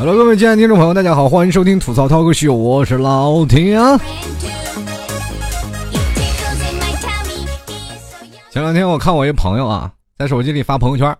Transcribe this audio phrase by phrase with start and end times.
[0.00, 3.78] Hello，各位亲爱的听众朋友，大家好，欢迎收听吐槽涛哥秀，我是老田。
[8.50, 11.14] 前两天我看我一朋友啊，在手机里发朋友圈，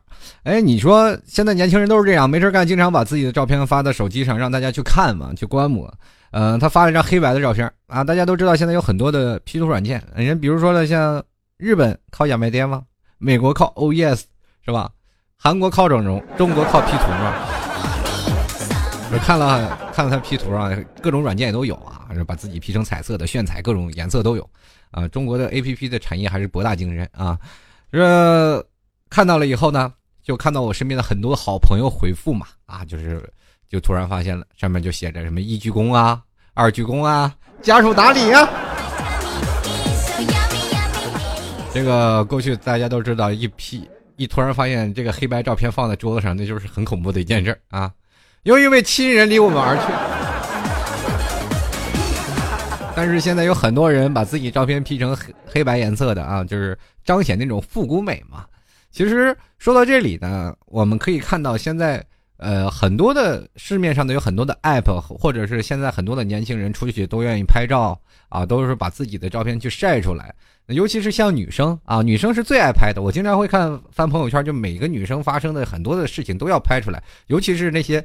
[0.44, 5.92] 哎，你说现在年轻人都是这样，没事干，经常把自己的照片发在手机上，让大家去看嘛，去观摩。
[6.30, 11.22] 嗯，他发了一张黑白的照片啊，大家都知道现在有很多的 P 图软件，人比如说呢，像
[11.58, 12.84] 日本靠亚麻店吗？
[13.18, 14.24] 美国靠 O E S
[14.64, 14.88] 是吧？
[15.36, 17.34] 韩国靠整容，中国靠 P 图嘛。
[19.12, 20.70] 我看了看了他 P 图啊，
[21.02, 24.48] 各种软件也都有啊，把自己 P 成彩色的、炫彩，各种颜色都有
[24.92, 25.08] 啊。
[25.08, 27.36] 中国的 A P P 的产业还是博大精深啊。
[27.90, 28.64] 这
[29.08, 29.92] 看到了以后呢，
[30.22, 33.28] 就看到我身边的很多好朋友回复嘛啊，就是
[33.68, 36.22] 就突然发现了上面就写着什么一鞠躬啊、
[36.54, 38.48] 二鞠躬啊、家属打理呀。
[41.74, 47.92] 这个过去大家都知道，一 P 一突然发现这个黑白照片放在桌子上，那就是很恐怖的一件事啊。
[48.42, 49.82] 有一位亲人离我们而去，
[52.96, 58.46] 但是现在有很多人把自己照片 P 成黑黑白颜色的啊，就是彰显那种复古美嘛。
[58.90, 62.02] 其实说到这里呢，我们可以看到现在
[62.38, 68.00] 呃很多的市面上的有很多的 app，或者是现在很多的年轻人出去都愿意拍照
[68.30, 70.34] 啊，都是把自己的照片去晒出来。
[70.68, 73.02] 尤其是像女生啊，女生是最爱拍的。
[73.02, 78.02] 我经常会看翻朋友圈，就每个女生发生的很多的事情都要拍出来，尤其是那些。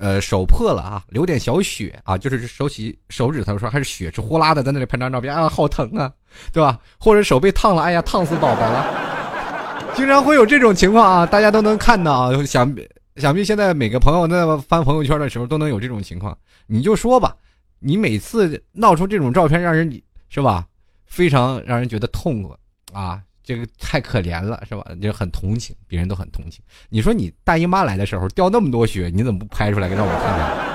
[0.00, 6.10] 呃，手破了啊，流点小血啊，就是手起手指头说还是血是呼啦的，在那里拍张照片啊，好疼啊，
[6.54, 6.80] 对吧？
[6.98, 12.44] 或者手被烫了，哎呀，烫死宝宝了，经常会有这种情况啊，大家都能看到啊。
[12.46, 12.74] 想
[13.16, 16.34] 想必现在每个朋友在翻朋友圈的时候都能有这种情况，
[16.66, 17.36] 你就说吧，
[17.78, 20.64] 你每次闹出这种照片，让人是吧，
[21.04, 22.56] 非常让人觉得痛苦
[22.94, 23.20] 啊。
[23.42, 24.84] 这个太可怜了，是吧？
[25.00, 26.62] 就很同情，别人都很同情。
[26.88, 30.70] 你说你大姨妈来的时候掉那么多血，你怎么不拍出来给让我看看？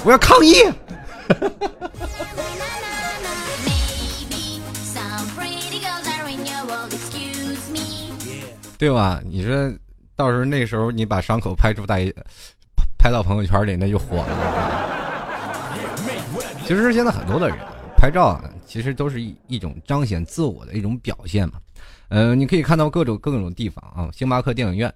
[0.04, 0.54] 我要抗议！
[8.76, 9.20] 对吧？
[9.24, 9.72] 你说
[10.16, 12.12] 到时候那时候你把伤口拍出大姨，
[12.98, 14.26] 拍到朋友圈里，那就火了。
[16.66, 17.56] 其实现在很多的人
[17.96, 18.40] 拍照。
[18.64, 21.54] 其实都是一一种彰显自我的一种表现嘛，
[22.08, 24.92] 呃，你可以看到各种各种地方啊，星巴克电影院，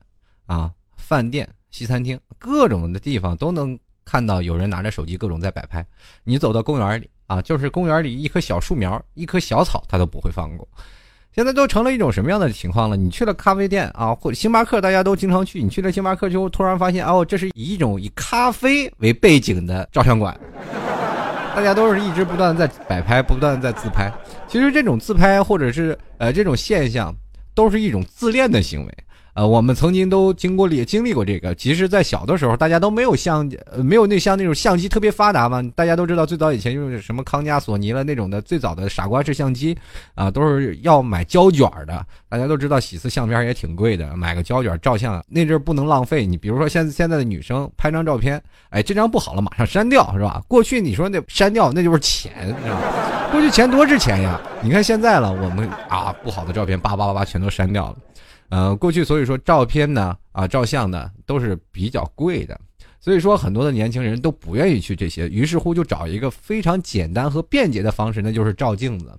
[0.47, 5.85] 啊，饭店、西餐厅，各种的地方都能看到有人拿着手机各种在摆拍。
[6.25, 10.67] 你走到公园里啊，就是公园里一棵小树苗、一棵小草，他都不会放过。
[11.31, 12.97] 现在都成了一种什么样的情况了？
[12.97, 15.63] 你去了咖啡店啊，或星巴克，大家都经常去。
[15.63, 20.39] 你去了星巴克之后，突然发现哦，这是以一种以咖啡为背景的照相馆。
[21.59, 24.09] 大家都是一直不断在摆拍，不断在自拍。
[24.47, 27.13] 其实这种自拍或者是呃这种现象，
[27.53, 28.95] 都是一种自恋的行为。
[29.39, 31.55] 呃，我们曾经都经过历经历过这个。
[31.55, 35.63] 其实，在小的时候，大家都没有像没有那像那种相机特别发达嘛。
[35.77, 39.79] 大家都知道，最早以前用什么康佳、索尼了那种的最早的傻瓜式相机
[40.17, 42.05] 啊，都是要买胶卷的。
[42.29, 46.27] 大家都知道，喜字相片也挺贵的，买个胶卷照相那阵不能浪费。
[46.27, 50.43] 你比如说，现现在的女生拍张照片，哎，这张不好了，马上删掉是吧？
[50.49, 53.29] 过去你说那删掉那就是钱是吧？
[53.31, 54.41] 过去钱多值钱呀！
[54.61, 57.97] 你看现在了，我们啊不好的照片叭叭叭叭全都删掉了。
[58.51, 62.59] 呃，过去所以说照片呢，啊，照相呢都是比较贵的，
[62.99, 69.13] 所以说很多的年轻人都不愿意去这些，于是乎就找一个非常简单和便捷的方式，那就是照镜子。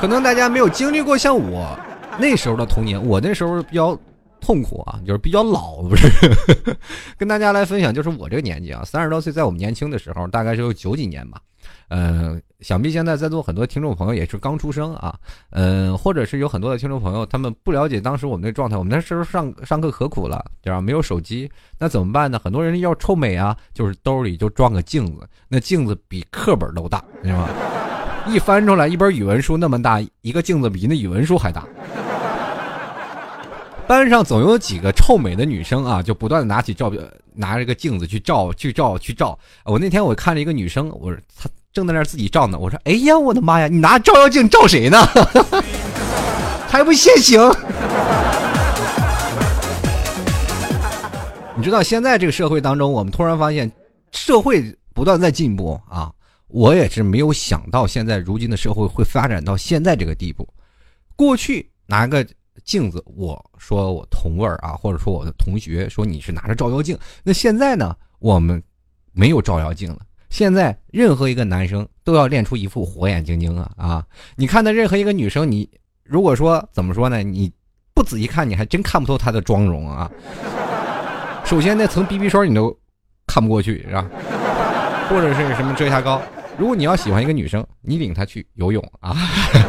[0.00, 1.78] 可能大家没有经历过像我
[2.18, 3.96] 那时候的童年，我那时候比较
[4.40, 6.08] 痛苦啊，就是比较老，不是？
[7.16, 11.40] 跟大家来分享，就是我这个年纪啊，三十多岁，在我们年轻的时候，大概是有九几年吧。
[11.88, 15.14] 呃，想必现在在座很多听众朋友也是刚出生啊，
[15.50, 18.76] 嗯，或者是有很多的听众朋友，他们不了解当时我们的状态。
[18.76, 20.80] 我们那时候上上课可苦了，对吧？
[20.80, 22.38] 没有手机，那怎么办呢？
[22.38, 27.48] 很多人要臭美啊，就是兜里就装个镜子，那镜子比课本都大，对吧？
[28.28, 31.66] 一翻出来，一本语文书那么大，一个镜子比那语文书还大。
[33.88, 36.90] 班上总有几个臭美的女生啊，就不断的拿起照，
[37.34, 39.36] 拿着个镜子去照，去照，去照。
[39.64, 41.50] 我那天我看了一个女生，我说她。
[41.72, 44.98] 正在那自己照呢，我说：“哎呀，我的妈呀，你拿照妖镜照谁呢？
[46.68, 47.40] 还不现形？”
[51.56, 53.70] 你知道现在这个社会当中，我们突然发现
[54.10, 56.12] 社会不断在进步啊！
[56.48, 60.46] 我也是没有想到，现在如今的社会会发展到现在这个地步。
[61.16, 62.26] 过去拿个
[62.64, 68.62] 镜子，我说我同位啊，或者说我的同学说你是拿着照妖镜，那现在呢，我们
[69.12, 70.00] 没有照妖镜了。
[70.32, 74.06] 现在任何一个男生都要练出一副火眼金睛啊啊！
[74.34, 75.68] 你看到任何一个女生，你
[76.04, 77.22] 如果说怎么说呢？
[77.22, 77.52] 你
[77.92, 80.10] 不仔细看，你还真看不透她的妆容啊。
[81.44, 82.74] 首先那层 BB 霜你都
[83.26, 84.06] 看不过去是吧？
[85.10, 86.22] 或者是什么遮瑕膏？
[86.56, 89.14] 如果你要喜欢一个女生，你领她去游泳啊，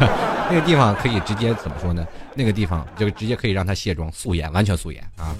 [0.48, 2.06] 那个地方可以直接怎么说呢？
[2.34, 5.36] 那个地方就直接可以让她卸妆素颜，完全素颜啊。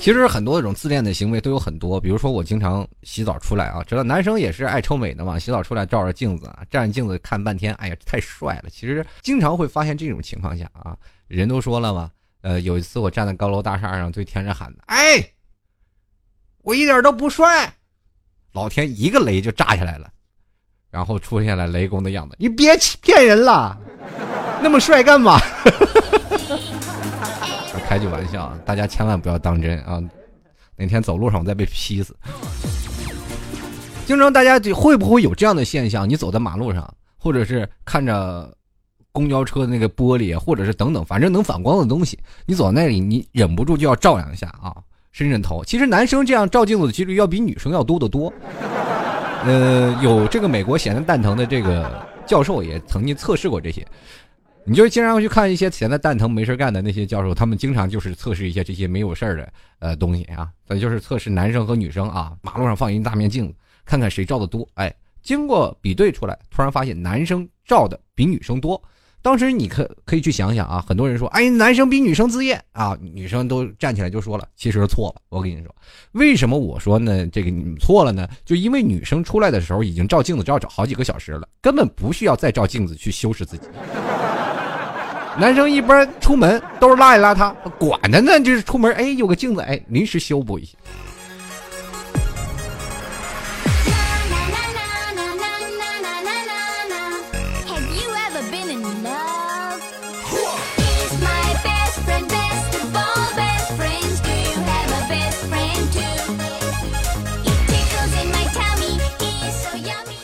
[0.00, 8.70] 其实很多这种自恋的行为都有很多，比如说我经常洗澡出来啊，知道男生也是爱臭美的嘛，洗澡出来照着镜子啊，站着镜子看半天，哎呀太帅了。
[8.70, 10.96] 其实经常会发现这种情况下啊，
[11.28, 12.10] 人都说了嘛，
[12.40, 15.22] 呃，有一次我站在高楼大厦上对天上喊的，哎，
[16.62, 17.70] 我一点都不帅，
[18.52, 20.10] 老天一个雷就炸下来了，
[20.90, 23.78] 然后出现了雷公的样子，你别骗人了，
[24.62, 25.38] 那么帅干嘛？
[27.90, 30.00] 开句玩笑，大家千万不要当真啊！
[30.76, 32.14] 哪天走路上我再被劈死。
[34.06, 36.08] 经常大家会不会有这样的现象？
[36.08, 36.88] 你走在马路上，
[37.18, 38.48] 或者是看着
[39.10, 42.16] 公交车的那个玻璃，或者是等等，反正能反光的东西，
[42.46, 44.72] 你走到那里，你忍不住就要照两下啊，
[45.10, 45.64] 伸伸头。
[45.64, 48.32] 其实男生这样照镜子的几率要比女生要多得多。
[49.44, 53.84] 呃，有这个美国闲的蛋疼的这个教授也曾经测试过这些。
[54.64, 63.54] 你就经常去看一些闲的蛋疼没事干的那些教授，他们经常就是测试一些这些没有事儿的呃东西啊，那就是测试男生和女生啊，马路上放一大面镜子，
[63.84, 64.68] 看看谁照的多。
[64.74, 68.80] 哎，经过比对出来，突然发现男生照的比女生多。
[69.22, 75.20] 当时你可可以去想想啊，很多人说，哎，男生比女生自恋啊，女生都站起来就说了，其实错了。
[75.28, 75.74] 我跟你说，
[76.12, 77.26] 为什么我说呢？
[77.26, 78.26] 这个你错了呢？
[78.46, 83.66] 就因为女生出来的时候已经照镜子照照好几个小时了，根本不需要再照镜子去修饰自己。
[85.40, 90.76] 男生一般出门都是邋里邋遢，管他呢，就是出门，哎，有个镜子，哎，临时修补一下。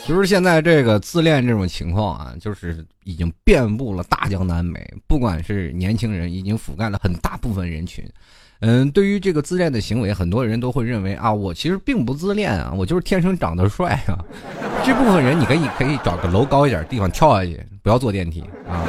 [0.07, 8.09] 就是现在这个自恋这种情况啊，就是已经遍布了大江南北，不管是年轻人，已经覆盖了很大部分人群。
[8.61, 14.15] 嗯，对于这个自恋的行为，很多人都会认为啊，我其实并不自恋啊，我就是天生长得帅啊。
[14.85, 18.87] 这部分人，你可以可以找个楼高一点的地方跳下去，不要坐电梯啊。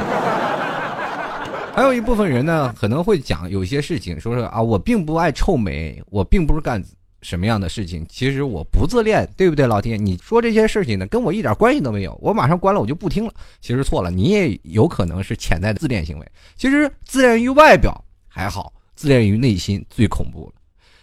[1.75, 6.81] 还有一部分人呢，可能会讲有些事情，说是啊，我并不爱臭美，我并不是干。
[7.21, 8.05] 什么样的事情？
[8.09, 10.03] 其实我不自恋，对不对，老天？
[10.03, 12.17] 你说这些事情呢，跟我一点关系都没有。
[12.21, 13.33] 我马上关了，我就不听了。
[13.61, 16.31] 其实错了，你也有可能是潜在的自恋行为。
[16.55, 20.53] 其实自恋于外表还好，自恋于内心最恐怖了。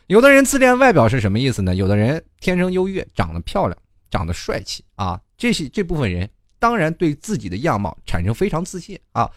[0.06, 1.74] 有的人自恋外表是什么意思呢？
[1.74, 3.76] 有的人天生优越，长得漂亮，
[4.10, 6.28] 长得帅气啊，这些这部分人
[6.58, 9.30] 当然对自己的样貌产生非常自信啊。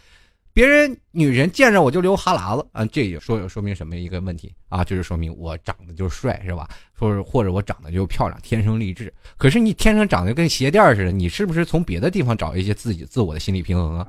[0.51, 4.83] 别人女人见着我就流哈喇子啊，这也说说明什么一个问题啊？
[4.83, 6.67] 就是说明我长得就帅是吧？
[6.97, 9.13] 说是或者我长得就漂亮，天生丽质。
[9.37, 14.07] 可是你天生长得跟鞋垫似的，你是不是从别的地方找一些自己自我的心理平衡啊？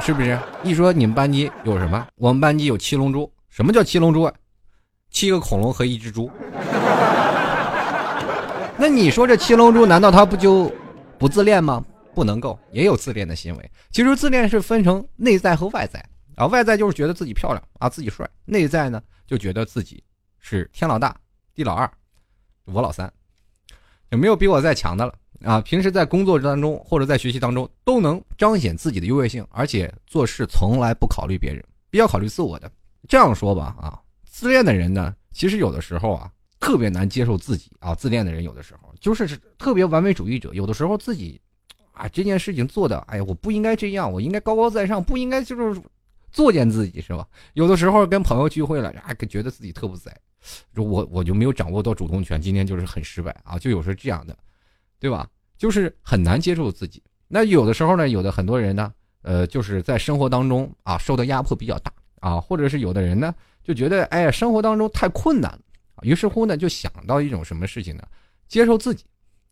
[0.00, 0.38] 是不是？
[0.62, 2.06] 一说你们班级有什么？
[2.16, 3.30] 我们班级有七龙珠。
[3.48, 4.32] 什么叫七龙珠啊？
[5.10, 6.30] 七个恐龙和一只猪。
[8.76, 10.70] 那你说这七龙珠难道他不就
[11.18, 11.82] 不自恋吗？
[12.16, 13.70] 不能够，也有自恋的行为。
[13.90, 16.02] 其实自恋是分成内在和外在
[16.34, 20.02] 啊，外在就是觉得自己漂亮啊，自己帅；内在呢，就觉得自己
[20.38, 21.14] 是天老大，
[21.54, 21.90] 地老二，
[22.64, 23.12] 我老三，
[24.08, 25.60] 有没有比我再强的了啊？
[25.60, 32.72] 平时在工作当中或者在学习当中，都能彰显自己的优越性，而且做事从来不考虑别人，比较考虑自我的。
[33.06, 37.94] 这样说吧啊，自恋的人呢，其实有的时候啊，特别难接受自己啊。
[37.94, 41.38] 自恋的人有的时候就是特别完美主义者，有的时候自己。
[41.96, 45.80] 啊，这件事情做的，哎呀，我不应该这样，我应该高高在上，不应该就是
[46.30, 47.26] 作践自己，是吧？
[47.54, 50.14] 有的时候跟朋友聚会了，啊，觉得自己特不在，
[50.74, 54.36] 我我就没有掌握到主动权，今天就是很失败啊，就有时候这样的，
[55.00, 55.26] 对吧？
[55.56, 57.02] 就是很难接受自己。
[57.28, 63.34] 那有的时候呢，有的很多人呢，呃，就是在生活当中啊，受的压迫比较大啊，或者是有的人呢，
[63.64, 65.60] 就觉得哎呀，生活当中太困难了，
[66.02, 68.06] 于是乎呢，就想到一种什么事情呢？
[68.46, 69.04] 接受自己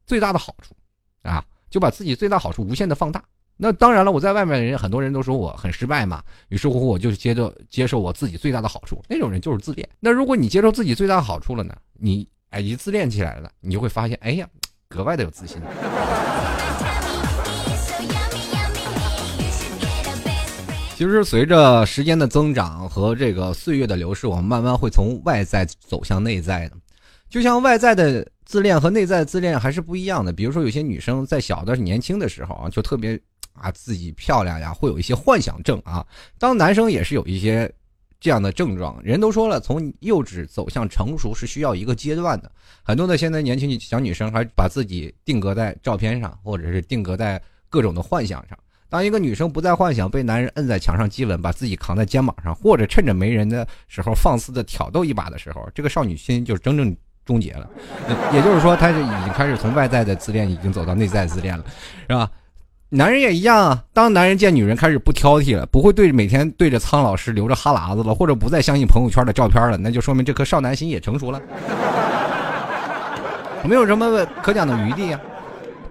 [0.07, 0.75] 最大的好处
[1.23, 1.43] 啊。
[1.71, 3.23] 就把自己最大好处无限的放大。
[3.57, 6.21] 那当然了，我在外面的人，很多人都说我很失败嘛。
[6.49, 9.01] 于是乎，我就接着接受我自己最大的好处。
[9.09, 9.89] 那种人就是自恋。
[10.01, 11.73] 那如果你接受自己最大的好处了呢？
[11.93, 14.49] 你哎一自恋起来了，你就会发现，哎呀，
[14.89, 15.63] 格外的有自信。
[20.97, 26.77] 其实随着时间的增长和这个岁月的流逝，我们慢慢会从外在走向内在的。
[27.31, 28.27] 就像外在的。
[28.45, 30.33] 自恋和内在自恋还是不一样的。
[30.33, 33.19] 比如说，有些女生在小的年轻的时候啊，就特别
[33.53, 36.07] 啊自己漂亮呀，会有一些幻想症啊。
[36.39, 37.73] 当男生也是有一些
[38.21, 39.03] 这样的症状。
[39.03, 42.51] 人都说了，从幼稚走向成熟是需要一个阶段的。
[42.83, 48.59] 很多的现在年轻小女生还把自己定格在照片上，或者是定格在各种的幻想上。
[48.91, 57.69] 当一个女生不再幻想被男人摁在墙上激吻，把自己扛在肩膀上，或者趁着没人的时候放肆的挑逗一把的时候，这个少女心就真正终结了。
[58.33, 61.65] 也就是说，他就已经开始从外在的自恋，已经走到内在自恋了，
[62.09, 62.31] 是吧？
[62.89, 63.85] 男人也一样啊。
[63.93, 71.41] 当男人见女人开始不挑剔了，不会对每天对着苍老师流着哈喇子了，或者不再相信朋友圈的照片了，那就说明这颗少男心也成熟了，
[73.65, 75.21] 没有什么可讲的余地啊。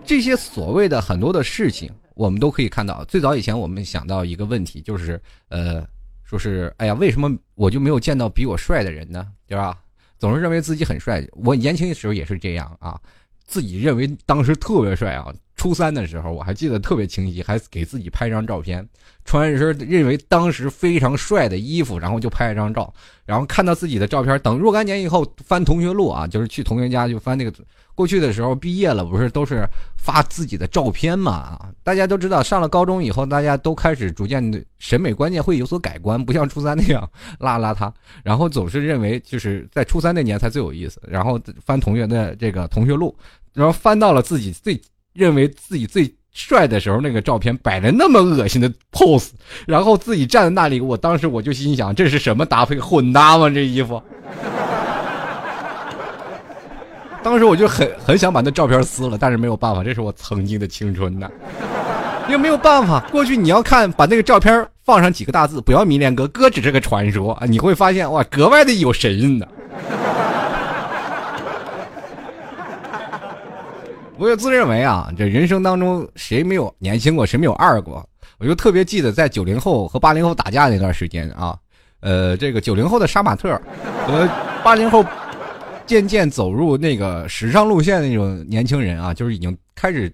[0.06, 1.90] 这些所谓的很多的事情。
[2.16, 5.84] 我们都可以看到，最早以前我们想到一个问题，就是呃，
[6.24, 9.26] 说是哎呀，为什么我就没有见到比我帅的人呢？
[9.48, 9.76] 对吧？
[10.24, 11.22] 总是认为自己很帅。
[11.34, 12.98] 我年轻的时候也是这样啊，
[13.46, 15.34] 自己认为当时特别帅啊。
[15.58, 18.88] 初三的时候，我还记得特别清晰，还给自己拍张照片，
[19.26, 22.94] 穿一身认为当时非常帅的衣服，然后就拍一张照。
[23.26, 27.54] 然后看到自己的照片，等若干年以后翻同学录啊，就是去同学家就翻那个。
[27.96, 31.60] 过去的时候，毕业了不是都是发自己的照片嘛？
[31.84, 37.08] 大家都知道，上了高中以后，大家都开始逐渐的审美观念会有所改观，不像初三那样
[37.40, 37.92] 邋邋遢。
[38.24, 41.02] 然后总是认为就是在初三那年才最有意思。
[41.08, 43.16] 然后翻同学的这个同学录，
[43.54, 44.80] 然后翻到了自己最
[45.14, 49.30] 认为自己最帅的时候，那个照片摆了那么恶心的 pose，
[49.68, 52.80] 然后自己站在那里，我当时我就心想，这是什么搭配？
[52.80, 53.48] 混搭吗？
[53.50, 54.02] 这衣服？
[57.24, 61.30] 当时我就很很想把那照片撕了，但是没有办法，这是我曾经的青春呐，
[62.30, 63.00] 又没有办法。
[63.12, 67.46] 过去你要看，把那个照片放上几个大字，不要迷恋哥，哥只是个传说啊！
[67.46, 69.48] 你会发现哇，格外的有神韵的。
[74.18, 78.06] 我就自认为啊，这人生当中谁没有年轻过，谁没有二过？
[78.38, 81.56] 我就特别记得在九零后和八零后打架那段时间啊，
[82.02, 83.50] 呃，这个九零后的杀马特
[84.06, 84.30] 和
[84.62, 85.06] 八零后。
[85.86, 90.12] 渐渐走入那个时尚路线的那种年轻人啊，就是已经开始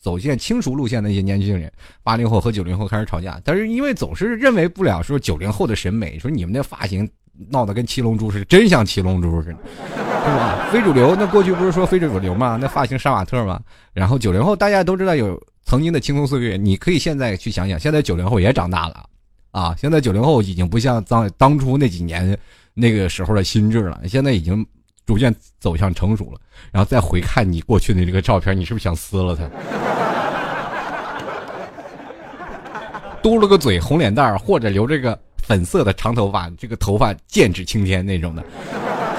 [0.00, 1.70] 走线轻熟路线的那些年轻人，
[2.02, 3.40] 八零后和九零后开始吵架。
[3.44, 7.08] 但是因为总是认为不了说九零后的审美，说你们那发型
[7.50, 10.68] 闹得跟七龙珠似的，真像七龙珠似的，是吧？
[10.72, 12.58] 非主流，那过去不是说非主流吗？
[12.60, 13.60] 那发型杀马特嘛。
[13.92, 19.04] 然后九零后大家都知道有曾经的青葱岁月，你可以现在去想想，现在九零后也长大了
[19.50, 19.74] 啊。
[19.76, 22.38] 现在九零后已经不像当当初那几年
[22.72, 24.66] 那个时候的心智了，现在已经。
[25.10, 26.40] 逐渐走向成熟了，
[26.70, 29.42] 然后再回看你过去的这个照片，你是不是想撕了他？
[33.20, 38.44] 嘟了个嘴，红脸蛋儿，或者留这个粉色的长头发，这个头发剑指青天那种的，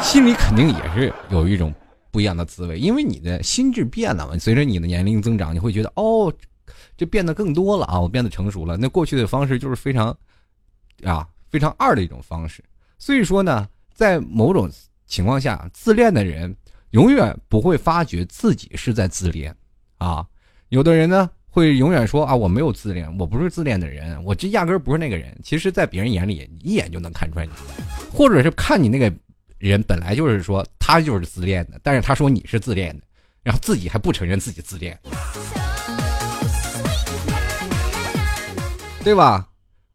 [0.01, 1.74] 心里肯定也是有一种
[2.10, 4.38] 不一样的滋味，因为你的心智变了嘛。
[4.38, 6.33] 随着你的年龄增长，你会觉得哦，
[6.95, 8.77] 这变得更多了啊，我变得成熟了。
[8.77, 10.15] 那过去的方式就是非常
[11.03, 12.63] 啊非常二的一种方式。
[12.98, 14.71] 所以说呢，在某种。
[15.11, 16.55] 情况下，自恋的人
[16.91, 19.53] 永远不会发觉自己是在自恋，
[19.97, 20.25] 啊，
[20.69, 25.37] 有的人呢会永远说啊，我没有自恋，我不是自恋的人，我这压根儿不是那个人。
[25.43, 27.51] 其实，在别人眼里，一眼就能看出来你，
[28.09, 29.13] 或者是看你那个
[29.57, 33.03] 人本来就是说他就是自恋的，但是他说你是自恋的，
[33.43, 34.97] 然后自己还不承认自己自恋，
[39.03, 39.45] 对吧？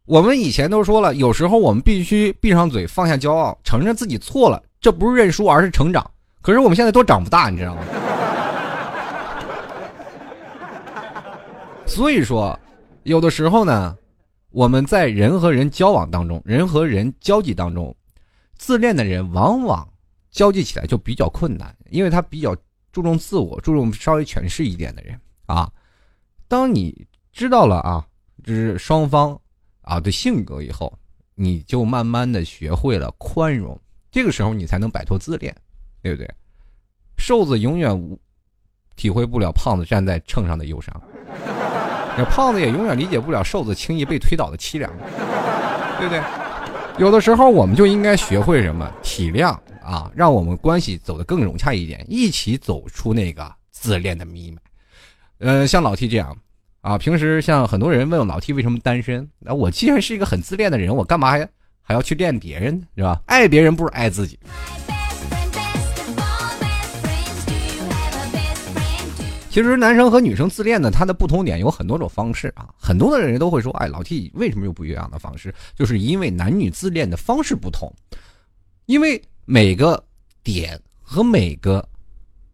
[0.05, 4.61] 我们以前都说了，有时候我们必须闭上嘴，放下骄傲，承认自己错了。
[4.87, 6.09] 这不是认输，而是成长。
[6.41, 7.81] 可是我们现在都长不大，你知道吗？
[11.85, 12.57] 所以说，
[13.03, 13.97] 有的时候呢，
[14.51, 17.93] 我们在人和人交往当中，人和人交际当中，
[18.55, 19.85] 自恋的人往往
[20.31, 22.55] 交际起来就比较困难，因为他比较
[22.93, 25.69] 注重自我，注重稍微诠释一点的人啊。
[26.47, 28.07] 当你知道了啊，
[28.45, 29.37] 就是双方
[29.81, 30.97] 啊的性格以后，
[31.35, 33.77] 你就慢慢的学会了宽容。
[34.17, 35.55] 这个时候你才能摆脱自恋，
[36.01, 36.27] 对不对？
[37.17, 38.19] 瘦子永远无
[38.95, 40.99] 体会不了胖子站在秤上的忧伤，
[42.17, 44.91] 那胖子也永远理解不了瘦子轻易被推倒的凄凉，
[45.99, 46.19] 对不对？
[46.97, 54.57] 有的时候我们就应该学会什么体谅啊，让我们关系走得更融洽一点，一起走出那个自恋的迷霾。
[55.37, 56.35] 呃，像老 T 这样
[56.81, 61.47] 啊，平时像很多人问老 T 为什么单身，那我既然是一个很自恋的人，我干嘛还？
[61.87, 63.21] 还要去恋别人，是吧？
[63.27, 64.37] 爱别人不如爱自己。
[69.49, 72.67] 其实男生和女生自恋呢，它的不同点有很多种方式啊。
[72.77, 77.89] 很多的人都会说：“哎，老 T 为什么有不一样的方式？”就是因为男女自恋的方式不同，
[78.85, 80.03] 因为每个
[80.43, 81.87] 点和每个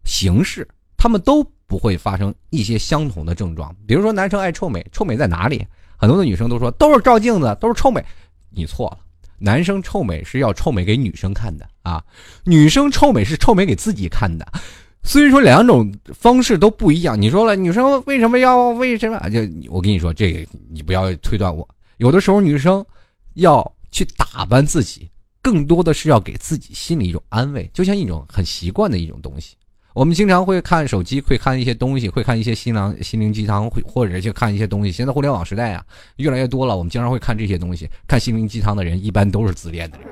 [0.04, 3.74] 形式，他们都不会发生一些相同的症状。
[3.84, 5.66] 比如说，男生爱臭美，臭美在哪里？
[5.96, 8.00] 很多的女生都说都是照镜子，都是臭美。
[8.48, 9.03] 你错了。
[9.44, 12.02] 男生臭美是要臭美给女生看的啊，
[12.44, 14.46] 女生臭美是臭美给自己看的。
[15.02, 19.20] 虽然说两种方式都不一样，你说了，女生为什么要为什么？
[19.28, 21.68] 就我跟你说，这个你不要推断我。
[21.98, 22.82] 有的时候女生
[23.34, 25.10] 要去打扮自己，
[25.42, 29.56] 更多的是要给自己心里一种安慰，就像一种很习惯的一种东西。
[29.94, 34.90] 我们经常会看手机，会看一些东西，会看一些心灵心灵鸡汤，会或者去看一些东西。
[34.90, 35.84] 现在互联网时代啊，
[36.16, 37.88] 越来越多了，我们经常会看这些东西。
[38.08, 40.08] 看心灵鸡汤的人，一般都是自恋的人。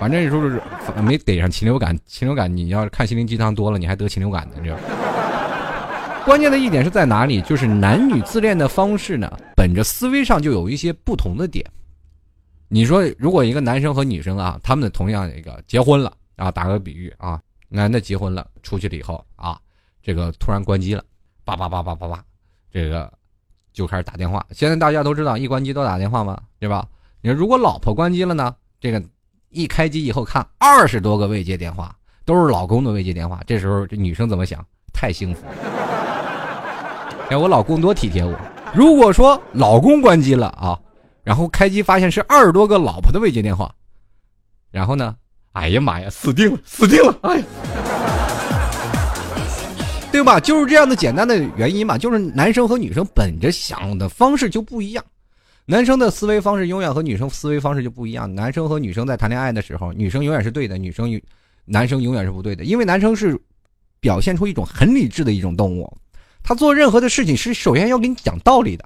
[0.00, 0.58] 反正就是
[1.02, 4.74] 没得上禽流感，禽流感你要是看心灵鸡汤多了，你还得禽流感呢，这。
[6.24, 7.42] 关键的一点是在哪里？
[7.42, 11.62] 就是男女自恋的方式呢，本着思维上就有一些不同的点。
[12.68, 17.38] 你说，如果一个男生和女生啊，他们的同样一个结婚了啊，打个比喻啊。
[17.70, 19.58] 男的结婚了，出去了以后啊，
[20.02, 21.02] 这个突然关机了，
[21.44, 22.22] 叭叭叭叭叭叭，
[22.70, 23.10] 这个
[23.72, 24.44] 就开始打电话。
[24.50, 26.86] 现在大家都知道，一关机都打电话嘛，对吧？
[27.22, 28.54] 你说如果老婆关机了呢？
[28.80, 29.02] 这个
[29.50, 33.40] 一开机以后看二十多个未接电话，都是老公的未接电话。
[33.46, 34.62] 这时候这女生怎么想？
[34.92, 35.44] 太幸福！
[37.30, 38.36] 哎，我老公多体贴我。
[38.74, 40.76] 如果说老公关机了啊，
[41.22, 43.72] 然后开机发现是二十多个老婆的未接电话，
[44.70, 45.16] 然后呢？
[45.52, 47.18] 哎呀妈呀，死定了，死定了！
[47.22, 47.42] 哎，
[50.12, 50.38] 对吧？
[50.38, 55.04] 就是这样的简单的原因嘛，就是男生和女生本着想的方式就不一样，
[55.66, 58.32] 男生的思维方式永远和女生思维方式就不一样。
[58.32, 61.20] 男生和女生在谈恋爱的时候，女生永远是对的，女生
[61.64, 63.36] 男生永远是不对的，因为男生是
[63.98, 65.92] 表现出一种很理智的一种动物，
[66.44, 68.84] 他做任何的事情是首先要给你讲道理的。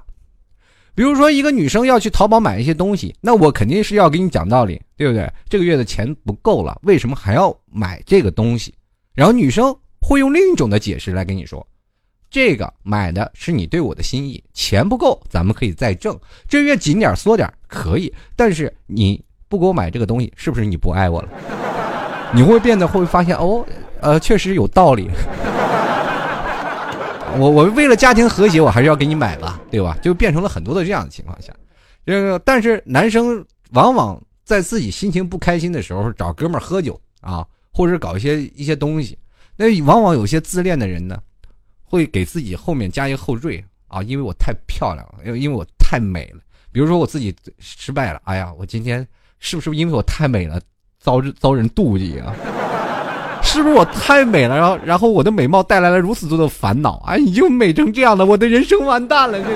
[0.94, 5.28] 比如说，一个女生要去淘宝买一些东西，那我肯定是要给你讲道理，对不对？
[5.48, 8.72] 这个月的钱不够了，为什么还要买这个东西？
[9.12, 11.66] 然后女生会用另一种的解释来跟你说，
[12.30, 16.16] 这个买的是你对我的心意，钱不够，咱们可以再挣，
[16.48, 21.28] 这月紧点缩点可以，但是你不给我买这个东西，是不是你不爱我了？
[22.32, 23.66] 你会变得会发现哦，
[24.00, 25.08] 呃，确实有道理。
[27.38, 29.96] 我我为了家庭和谐，我还是要给你买吧，对吧？
[30.02, 31.52] 就变成了很多的这样的情况下，
[32.06, 39.18] 这个但是男生往往在自己心情不开心的时候找哥们儿喝酒啊，或者搞一些一些东西，
[39.56, 41.18] 那往往有些自恋的人呢，
[41.82, 46.40] 会给自己后面加一个后缀啊，因为我太漂亮了，因为因为我太美了。
[46.70, 49.06] 比如说我自己失败了，哎呀，我今天
[49.38, 50.60] 是不是因为我太美了，
[50.98, 52.34] 遭遭人妒忌啊？
[53.54, 54.56] 是不是我太美了？
[54.56, 57.00] 然后，然后我的美貌带来了如此多的烦恼。
[57.06, 59.54] 哎，你就美成这样了，我的人生完蛋了，这是。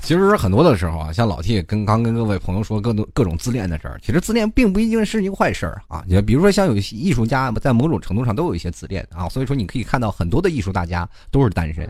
[0.00, 6.04] 其实很多的时候啊，像老 T 跟刚跟各位朋友说各种各种自恋的事儿，其实自恋并不一定是一个坏事儿啊。
[6.06, 11.88] 你比如说像有些艺术家，在某种程度上都有一些自恋啊，所以说你可以看到很多的艺术大家都是单身。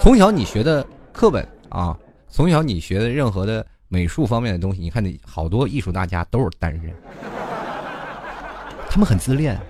[0.00, 1.96] 从小你学的课本啊，
[2.28, 6.94] 从小你学的任何的美术方面的东西，你看你好多艺术大家都是单身，
[8.88, 9.60] 他们很自恋。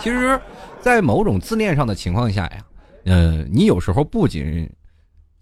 [0.00, 0.40] 其实，
[0.80, 2.64] 在某种自恋上的情况下呀，
[3.04, 4.68] 呃，你有时候不仅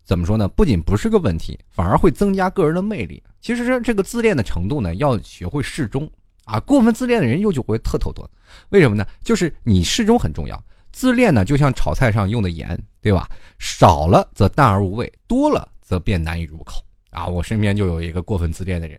[0.04, 0.48] 怎么说呢？
[0.48, 3.22] 不仅不是个问题，反而会增加个人的魅力。
[3.40, 6.10] 其实这个自恋的程度呢，要学会适中
[6.44, 6.58] 啊。
[6.58, 8.28] 过分自恋的人又就会特头多，
[8.70, 9.06] 为什么呢？
[9.22, 10.60] 就是你适中很重要。
[10.92, 13.28] 自恋呢，就像炒菜上用的盐，对吧？
[13.58, 17.26] 少了则淡而无味，多了则变难以入口啊！
[17.26, 18.98] 我身边就有一个过分自恋的人，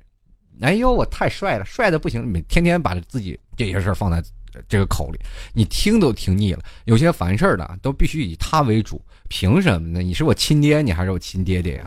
[0.62, 4.24] 哎呦，我太帅了，帅的不行，每天天把自己这些事儿放在
[4.68, 5.20] 这个口里，
[5.54, 6.62] 你听都听腻了。
[6.86, 10.02] 有些烦事儿的都必须以他为主，凭什么呢？
[10.02, 11.86] 你是我亲爹，你还是我亲爹爹呀？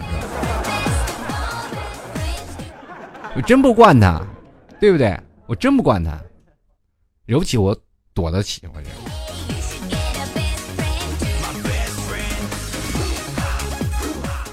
[3.34, 4.24] 我真不惯他，
[4.78, 5.18] 对不对？
[5.46, 6.18] 我真不惯他，
[7.26, 7.76] 惹不起我
[8.14, 8.88] 躲得起，我这。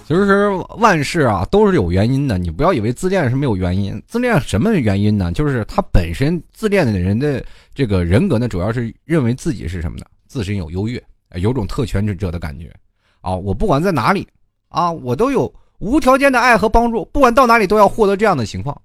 [0.10, 4.02] 其实万事啊都是有原因的，你不要以为自恋是没有原因。
[4.08, 5.32] 自恋什么原因呢？
[5.32, 7.46] 就是他本身自恋的人的
[7.76, 10.06] 这个人格呢，主要是认为自己是什么呢？
[10.26, 11.00] 自身有优越，
[11.36, 12.74] 有种特权者的感觉。
[13.22, 14.28] 啊，我不管在哪里
[14.70, 18.82] 啊，我都有无条件的爱和帮助，不管到哪里都要获得这样的情况，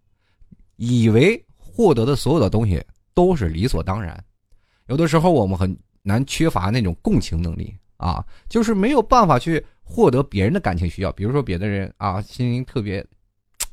[0.77, 2.85] 以为获得的所有的东西
[3.15, 4.23] 都是理所当然。
[4.89, 9.65] 有的时候我们很难缺乏那种共情能力啊，就是没有办法去。
[9.87, 13.05] 获得别人的感情需要，比如说别的人啊，心灵特别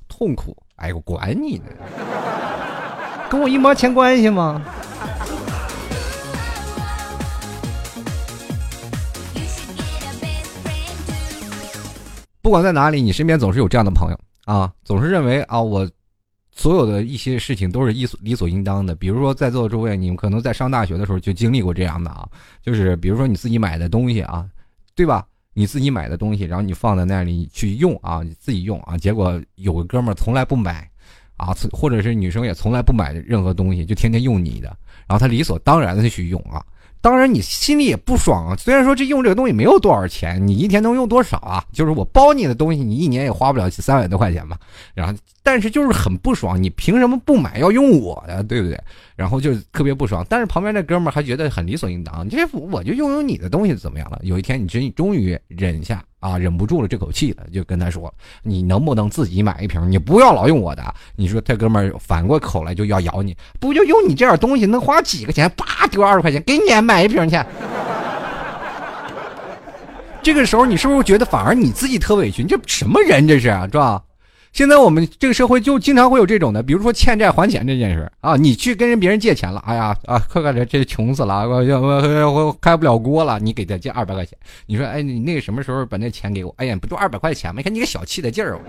[0.09, 1.67] 痛苦，哎，我管你呢，
[3.29, 4.61] 跟我一毛钱关系吗？
[12.41, 15.89] 不管在哪里，你身边总是有这样的朋友啊，总是认为啊，我
[16.62, 18.93] 所有的一些事情都是理所理所应当的。
[18.93, 22.30] 比如说，在座的诸位，你们可能在上大学的时候就经历过这样的啊，
[22.62, 24.47] 就是比如说你自己买的东西啊，
[24.93, 25.26] 对吧？
[25.54, 30.88] 你自己买的东西，然后你放在那里去用啊，你自己用啊，结果有个哥们儿从来不买，
[31.36, 34.67] 啊，或者是女生也从来不买任何东西，就天天用你的，
[35.08, 36.63] 然后他理所当然的去用啊。
[37.01, 38.55] 当然，你心里也不爽啊。
[38.55, 41.63] 虽然说这用这个东西没有多少钱，你一天能用多少啊？
[41.73, 44.55] 就是我包你的东西，你一年也花不了三百多块钱吧。
[44.93, 48.79] 然后，但是就是很不爽，你凭什么不买要用我的，对不对？
[49.15, 50.23] 然后就特别不爽。
[50.29, 54.19] 但是旁边那哥们儿还觉得很理所应当，这我就用用你的东西怎么样了？
[54.21, 56.03] 有一天，你真终于忍下。
[56.21, 59.91] 啊，忍不住了这口气了，就跟他说：“你能不能自己买一瓶？
[59.91, 60.84] 你不要老用我的。”
[61.17, 65.51] 你说他哥们儿反过口来就要咬你，不就用你这点东西能花几个钱？
[65.57, 67.38] 叭丢二十块钱给你买一瓶去。
[70.23, 72.43] 这个时候你是不是觉得反而你自己特委屈？
[72.43, 74.01] 你这什么人这是是吧？
[74.53, 86.53] 现在我们这个社会就经常会有这种的，比如说欠债还钱这件事啊，你去跟人别人借钱了，哎呀啊，快快这这穷死了，我我我开不了锅了，你给他借二百块钱，你说哎，你那个什么时候把那钱给我？
[86.57, 87.59] 哎呀，不就二百块钱吗？
[87.59, 88.59] 你看你个小气的劲儿，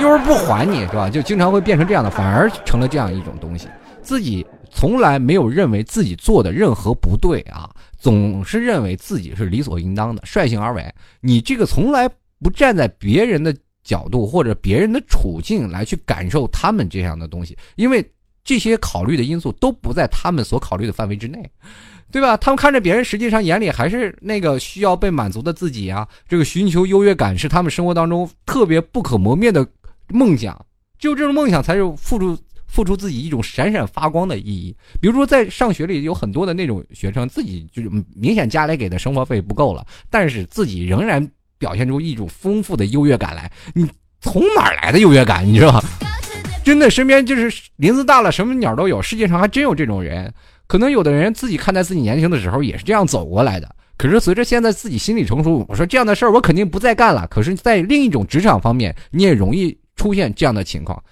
[0.00, 1.10] 又是不还你是吧？
[1.10, 3.66] 就经常会变成这样的，反而成了这样一种东西，
[4.00, 10.86] 自己从来没有认为自己做的任何不对啊，总是认为自己是理所应当的，率性而为。
[11.20, 12.08] 你这个从来
[12.40, 13.52] 不站在别人的。
[13.88, 18.04] 角度或者别人的处境来去感受他们这样的东西，因为
[18.44, 21.50] 这些考虑的因素都不在他们所考虑的范围之内，
[22.12, 22.36] 对吧？
[22.36, 26.06] 他们看着别人，实际上眼里还是那个需要被满足的自己啊。
[26.28, 29.66] 这个寻求优越感是他们生活当中特别不可磨灭的
[30.08, 30.66] 梦想，
[30.98, 34.76] 只有这种梦想才是付出付出自己一种闪闪发光的意义。
[35.00, 41.26] 比如说，在上学里有很多的那种学生，自己就是明显家里给的生活费不够了，但是自己仍然。
[41.58, 43.88] 表现出一种丰富的优越感来，你
[44.20, 45.46] 从哪儿来的优越感？
[45.46, 45.82] 你知道吗？
[46.64, 49.00] 真的，身边就是林子大了，什么鸟都有。
[49.00, 50.32] 世界上还真有这种人。
[50.66, 53.74] 可能有的人自己看待自己年轻的时候也是这样走过来的。
[53.96, 57.26] 可是随着现在自己心理成熟，我说这样的事儿我肯定不再干了。
[57.28, 61.02] 可是，在另一种职场方面，你也容易出现这样的情况。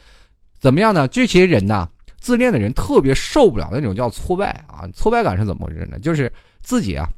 [0.61, 1.09] 怎么样呢？
[1.09, 1.89] 这些人呢，
[2.21, 5.99] 自恋的人特别受不了那种叫挫败啊，挫败感是怎么回事呢？
[5.99, 6.31] 就是
[6.61, 7.09] 自己啊，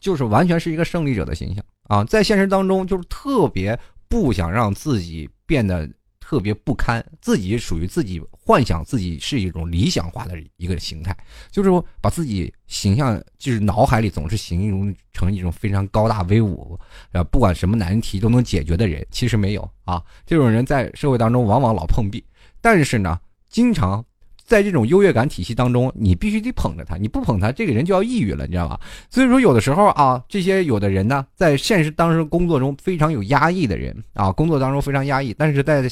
[0.00, 1.62] 就是完全是一个胜利者的形象。
[1.88, 3.76] 啊，在现实当中就是特别
[4.08, 11.16] 不想让自己变得特别不堪，自己属于自己幻想自己是一种理想化的一个形态，
[11.50, 16.78] 就是说把自己形象就是脑海里总是形容成一种非常高大威武，
[17.12, 22.22] 啊，不管什么难题都能解决的人，其实没有啊，这种人在社会当中往往老碰壁，
[22.60, 24.04] 但是呢，经常。
[24.48, 28.80] 在这种优越感体系当中，你必须得捧着他，你不捧他，这个人就要抑郁了，你知道吧？
[29.10, 35.86] 所以说，有的时候啊，这些有的人呢，在现实当中工作中非常有压抑的人啊，工作当中非常压抑，但是在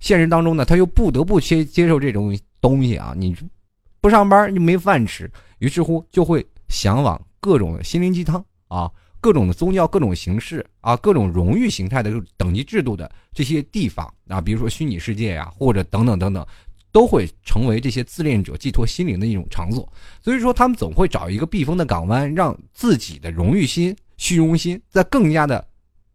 [0.00, 3.36] 现实当中呢，他又不得不接接受这种东西啊，你
[4.00, 16.46] 不上班就没饭吃，于是乎就会向往各种心灵鸡汤啊，各种的宗教、各种形式啊、各种荣誉形态的等级制度的这些地方啊，比如说虚拟世界呀，或者等等等等。
[16.92, 19.90] 都会成为这些自恋者寄托心灵的一种场所，
[20.22, 25.66] 所以说他们总会找一个避风的港湾，让自己的荣誉心、虚荣心再更加的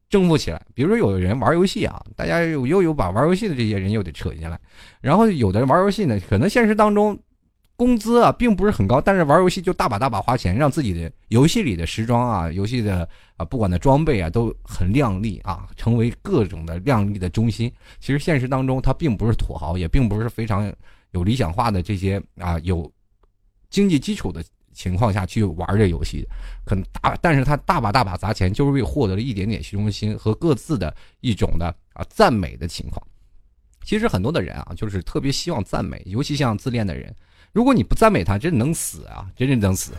[0.10, 0.62] 征服起来。
[0.74, 4.60] 比如说，有的人玩游戏啊，大家又又有把玩游戏的这些人又得扯进来，
[5.02, 7.20] 然后有的人玩游戏呢，可能现实当中。
[7.78, 17.72] 工资啊，并不是很高，但是玩游戏就大把大把花钱，让自己的游戏里的时装啊、游戏的啊，不管的装备啊，都很靓丽啊，成为各种的靓丽的中心。
[18.00, 20.74] 其实现实当中，他并不是土豪，也并不是非常
[21.12, 22.92] 有理想化的这些啊，有
[23.70, 26.28] 经济基础的情况下去玩这游戏，
[26.66, 33.00] 可能大，但是他大把大把砸钱，就是为获得了一点点虚荣心和各自的一种的啊赞美的情况。
[33.86, 37.16] 其实很多的人啊，就是特别希望赞美，尤其像自恋的人。
[37.58, 39.26] 如果你不赞美他，真能死啊！
[39.36, 39.92] 真真能死。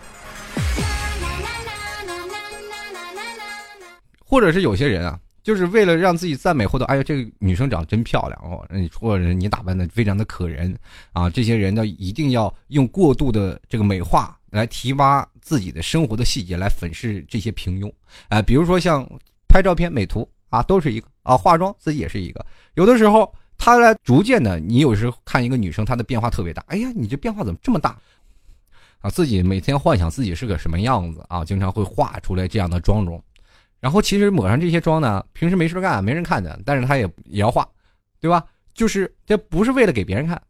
[4.25, 10.73] 或者是有些人啊，就是为了让自己赞美，或者哎呀，这个女生长得真漂亮哦，你或者你打扮的非常的可人
[11.13, 17.93] 啊，这些人呢，一定要用过度的这个美化来提拔自己的生活的细节，来粉饰这些平庸。
[18.29, 19.05] 哎，比如说像
[19.49, 23.35] 拍照片、美图啊，都是一个啊，化妆自己也是一个，有的时候。
[23.59, 26.65] 他呢逐渐的，你有时候看一个女生，她的变化特别大。
[26.69, 27.99] 哎呀，你这变化怎么这么大？
[29.01, 33.23] 啊，自己每天幻想自己是个什么样子啊，经常会画出来这样的妆容。
[33.81, 37.69] 然后其实抹上这些妆呢，平时没事干，没人看的，但是他也也要画，
[38.21, 38.45] 对吧？
[38.75, 40.41] 就是这不是为了给别人看，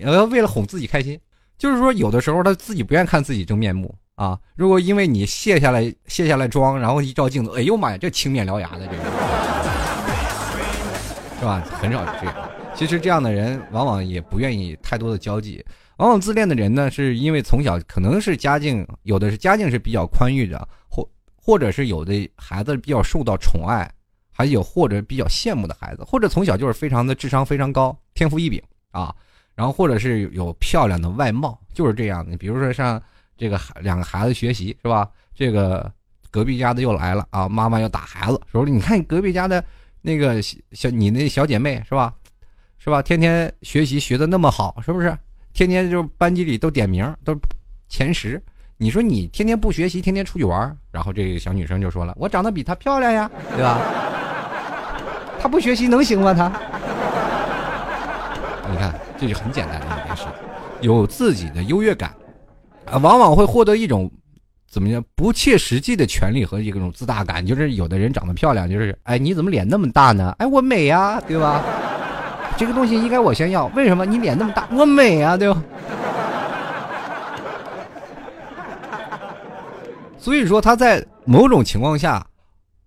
[0.00, 1.18] 呃，为了哄自己开心。
[1.58, 4.38] 就是说，有的时候他自己不愿意看自己真面目啊。
[4.56, 9.51] 如果因为你卸下来卸下来妆，然后一照镜子，哎呦妈呀，这青面獠牙的这个。
[11.42, 11.60] 是吧？
[11.72, 15.60] 很少这样，其实这样的人往往也不愿意太多的交际。
[15.96, 23.90] 往往自恋的人呢，是因为从小可能是家境，有的是家境是比较宽裕的，或或者是有的孩子比较受到宠爱，
[24.30, 29.12] 还有或者比较羡慕的孩子，或者从小就是非常的智商非常高，天赋异禀啊，
[29.56, 32.36] 然后或者是有漂亮的外貌，就是这样的。
[32.36, 33.02] 比如说像
[33.36, 35.08] 这个两个孩子学习是吧？
[35.34, 35.92] 这个
[36.30, 39.64] 隔壁家的又来了啊，妈妈要打孩子，说你看隔壁家的
[40.02, 42.12] 那个小小你那小姐妹是吧？
[42.78, 43.00] 是吧？
[43.00, 45.16] 天天学习学的那么好，是不是？
[45.54, 47.34] 天天就班级里都点名，都
[47.88, 48.42] 前十。
[48.76, 53.78] 你说你天天不学习，天天出去玩，然后这个小女生就说了：“我长得比她漂亮呀，对吧？
[55.40, 56.34] 她不学习能行吗？
[56.34, 56.50] 她？
[58.68, 60.24] 你看，这就很简单的一件事，
[60.80, 62.12] 有自己的优越感，
[62.86, 64.10] 啊，往往会获得一种
[64.72, 67.46] 怎么样不切实际的权利和一种自大感。
[67.46, 70.34] 就是有的人长得漂亮，就是哎，你怎么脸那么大呢？
[70.38, 71.62] 哎，我美呀，对吧？”
[72.56, 74.06] 这个东西应该我先要，为什么？
[74.06, 75.62] 你脸那么大，我美啊，对吧？
[80.18, 82.24] 所以说他在某种情况下，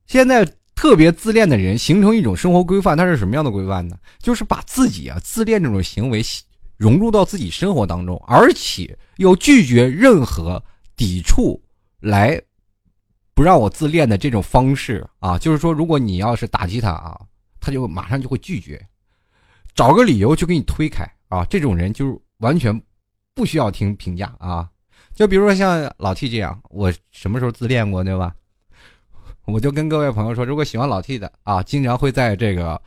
[0.07, 3.95] 现在特别自恋的人形成一种生活规范，他是什么样的规范呢？
[4.19, 6.23] 就是把自己啊自恋这种行为
[6.77, 10.63] 融入到自己生活当中，而且又拒绝任何
[10.95, 11.61] 抵触
[12.05, 12.41] 来
[13.33, 15.37] 不让我自恋的这种方式啊。
[15.37, 17.19] 就是说，如果你要是打击他啊，
[17.59, 18.81] 他就马上就会拒绝。
[19.73, 21.43] 找个理由就给你推开啊！
[21.49, 22.81] 这种人就是完全
[23.33, 24.69] 不需要听评价啊！
[25.13, 28.33] 就比如说像老 T 这样，我什么时候自恋过对吧？
[29.43, 32.81] 我就跟各位朋友说，如果喜欢老 T 的啊，经常会在这个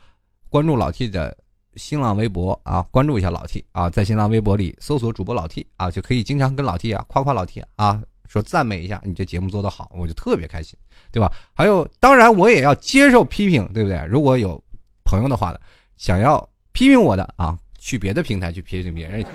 [0.49, 1.37] 关注老 T 的
[1.75, 10.79] 新浪微博啊，关注一下老 T 啊，在新浪微博里搜索主播老 T 啊，就可以经常跟老 T 啊夸夸老 T 啊，说赞美一下你这节目做得好，我就特别开心，
[11.11, 11.29] 对吧？
[11.53, 14.01] 还有，当然我也要接受批评，对不对？
[14.07, 14.63] 如果有
[15.03, 15.59] 朋友的话呢，
[15.97, 16.47] 想要。
[16.71, 19.25] 批评我的啊，去别的平台去批评别人，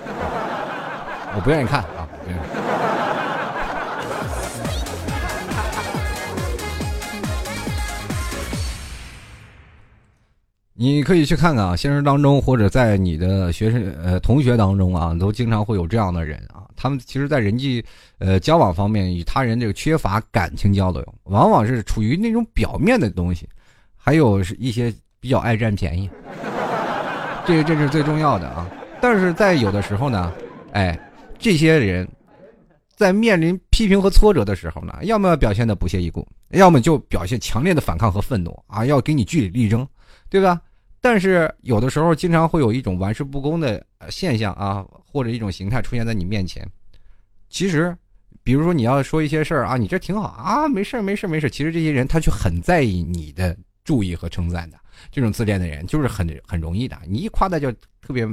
[1.35, 2.07] 我不愿意看啊。
[10.73, 16.43] 你可以去看看啊，现实当中或者在你的学生呃同学当中啊，都经常会有这样的人。
[16.75, 17.83] 他们其实，在人际
[18.19, 23.47] 呃交往方面，与他人这个缺乏感情交流，往往是处于那种表面的东西，
[23.95, 26.09] 还有是一些比较爱占便宜。
[27.47, 28.67] 这这是最重要的啊！
[28.99, 30.33] 但是在有的时候呢，
[30.71, 30.99] 哎，
[31.37, 32.07] 这些人，
[32.95, 39.87] 在面临批评和挫折的时候呢，要么表现的不屑一顾，要么就表现强烈的反抗和愤怒啊，要给你据理力争，
[40.27, 40.59] 对吧？
[41.01, 44.83] 但是有的时候，经常会有一种玩世不恭的现象啊，
[45.15, 46.69] 或者一种形态出现在你面前。
[47.49, 47.95] 其实，
[48.43, 51.49] 比如说你要说一些事儿啊，你这挺好啊，没事没事没事。
[51.49, 54.77] 其实这些人他却很在意你的注意和称赞的。
[55.09, 58.27] 这种自恋的人就是很很容易的，你一夸他就特别。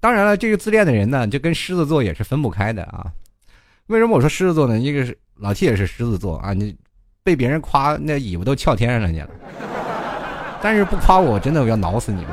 [0.00, 3.06] 当然了，这个自恋的人呢，就跟狮子座也是分不开的啊。
[3.86, 4.76] 为什么我说狮子座呢？
[4.76, 6.76] 一个是老 T 也是狮子座啊，你
[7.22, 9.30] 被别人夸那尾巴都翘天上去了，
[10.60, 12.30] 但是不夸我，真的我要挠死你们。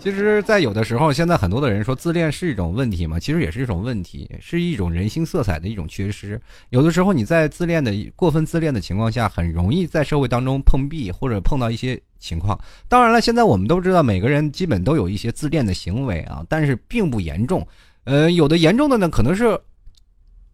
[0.00, 6.40] 其实，在有的时候，现在很多的人说自恋是一种问题嘛，其实也是一种问题，是一种人性色彩的一种缺失。
[6.70, 12.58] 有的时候，你在自恋的过分自恋的情况下，很容易在社会当中碰壁或者碰到一些情况。
[12.88, 17.66] 当然了，现在我们都知道，每个人基本都有一些自恋的行为啊，但是并不严重。
[18.04, 19.60] 呃，有的严重的呢，可能是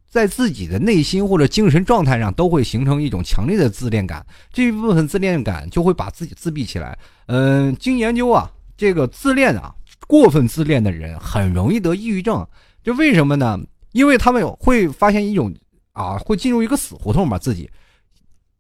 [0.09, 6.99] 在自己的内心或者精神状态上都会形成一种强烈的自恋感，这一部分自恋感就会把自己自闭起来。
[7.27, 8.51] 嗯，经研究啊。
[8.77, 9.75] 这个自恋啊，
[10.07, 12.47] 过分自恋的人很容易得抑郁症，
[12.83, 13.59] 就为什么呢？
[13.93, 15.55] 因为他们会发现一种
[15.93, 17.39] 啊，会进入一个死胡同吧。
[17.39, 17.71] 自己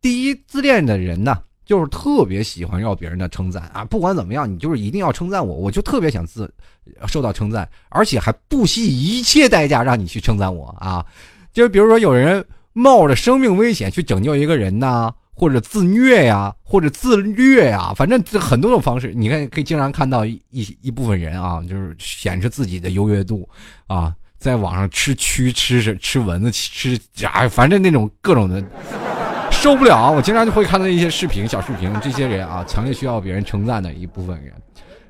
[0.01, 6.53] 第一，自恋的人呢，就是特别喜欢要别人的称赞啊，不管怎么样，你就是一定要称赞我，我就特别想自
[7.07, 11.05] 受到称赞，而且还不惜一切代价让你去称赞我啊。
[11.53, 15.13] 就比如说有人冒着生命危险去拯救一个人呢。
[15.35, 19.13] 或者自虐呀，或者自虐呀，反正这很多种方式。
[19.15, 23.49] 你看，可以经常看到一一部分人啊，就是显示自己的优越度
[23.89, 28.63] 啊，在网上吃蛆、吃吃蚊子、吃啊，反正那种各种的
[29.51, 30.11] 受不了。
[30.11, 34.53] 我经常就会看到一些视频、小视频，这些人啊，强烈需要别人称赞的一部分人，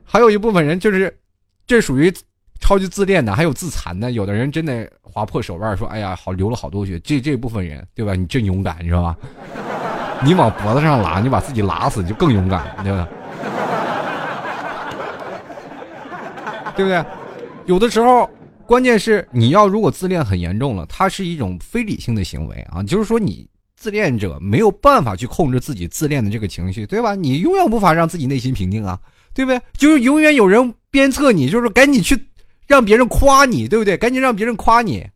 [0.04, 1.14] 还有一部分人就是，
[1.66, 2.12] 这属于
[2.60, 4.10] 超级自恋的，还有自残的。
[4.12, 8.14] 有的人真的划破手腕说：“哎呀，好流了好多血。”这这部分人，对吧？
[8.14, 9.16] 你真勇敢，你知道吧？
[10.22, 13.08] 你往脖子上拉，你把自己拉死就更勇敢，对吧？
[16.76, 17.04] 对不对？
[17.66, 18.28] 有的时候，
[18.66, 23.48] 关键是你要如果自恋很严重了，它是一种非理性的行为啊，就是说你。
[23.76, 27.14] 自恋者没有办法去控制自己自恋的这个情绪，对吧？
[27.14, 28.98] 你永远无法让自己内心平静啊，
[29.34, 29.60] 对不对？
[29.76, 32.18] 就是永远有人鞭策你，就是赶紧去
[32.66, 33.94] 让别人夸你，对不对？
[33.94, 35.06] 赶紧让别人夸你，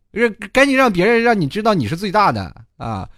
[0.53, 3.09] 赶紧让别人让你知道你是最大的啊，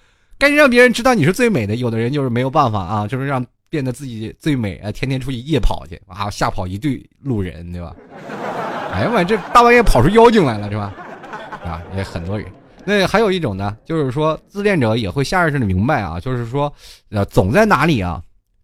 [0.41, 1.75] 赶紧让别人知道你是最美的。
[1.75, 7.95] 有的人就是没有办法啊，就是让变得自己最美啊，天天出去夜跑去啊，吓跑一堆路人，对吧？
[8.91, 10.91] 哎呀妈，这大半夜跑出妖精来了是吧？
[11.63, 12.51] 啊，也很多人。
[12.83, 16.73] 那还有一种呢，就是说自恋者也会下意识的明白啊，就是说，
[17.11, 18.19] 呃，总在哪里啊，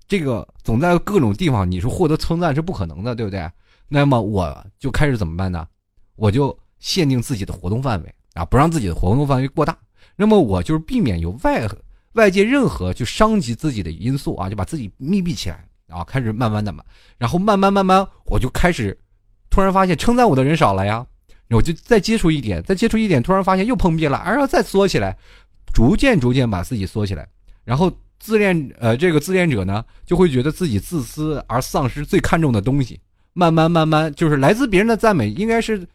[0.07, 3.47] 这个总在各种地方，你是获得称赞是不可能的，对不对？
[3.87, 5.67] 那么我就开始怎么办呢？
[6.15, 9.77] 我就限定自己的活动范围啊，不让自己的活动范围过大。
[10.17, 11.65] 那么我就是避免有外
[12.13, 16.83] 外界任何去伤及自己的因素啊，就把自己密闭起来啊，开始慢慢的嘛，
[17.17, 18.97] 然后慢慢慢慢，我就开始
[19.49, 21.07] 突然发现称赞我的人少了呀。
[21.49, 25.17] 我就再接触一点，再接触一点，突然发现又碰壁了，然后再缩起来，
[25.71, 27.25] 逐渐逐渐把自己缩起来，
[27.63, 32.99] 然后自恋呃这个自恋者呢就会觉得自己自私而丧失最看重的东西，
[33.31, 35.87] 慢慢慢慢就是来自别人的赞美应该是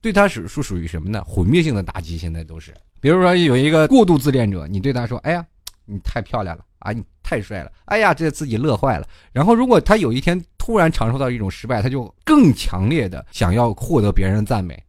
[0.00, 1.22] 对他是是属于什么呢？
[1.26, 2.72] 毁灭性的打击，现在都是，
[3.04, 5.44] 比如说有一个过度自恋者，你对他说，哎呀，
[5.84, 14.82] 你太漂亮了啊，你太帅了，哎呀，这自己乐坏了，然后如果他有一天突然尝受到一种失败，他就更强烈的想要获得别人的赞美。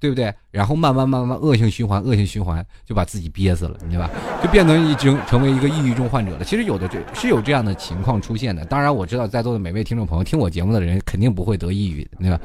[0.00, 0.30] 对不对？
[0.50, 4.10] 然后慢慢慢慢恶性循环，恶性循环就把自己憋死了，对吧？
[4.42, 6.44] 就变成已经成为一个抑郁症患者了。
[6.44, 8.66] 其实有的这是有这样的情况出现的。
[8.66, 12.38] 当然，我知道在座的每位听众朋友听我节目的人肯定不会得抑郁，对吧？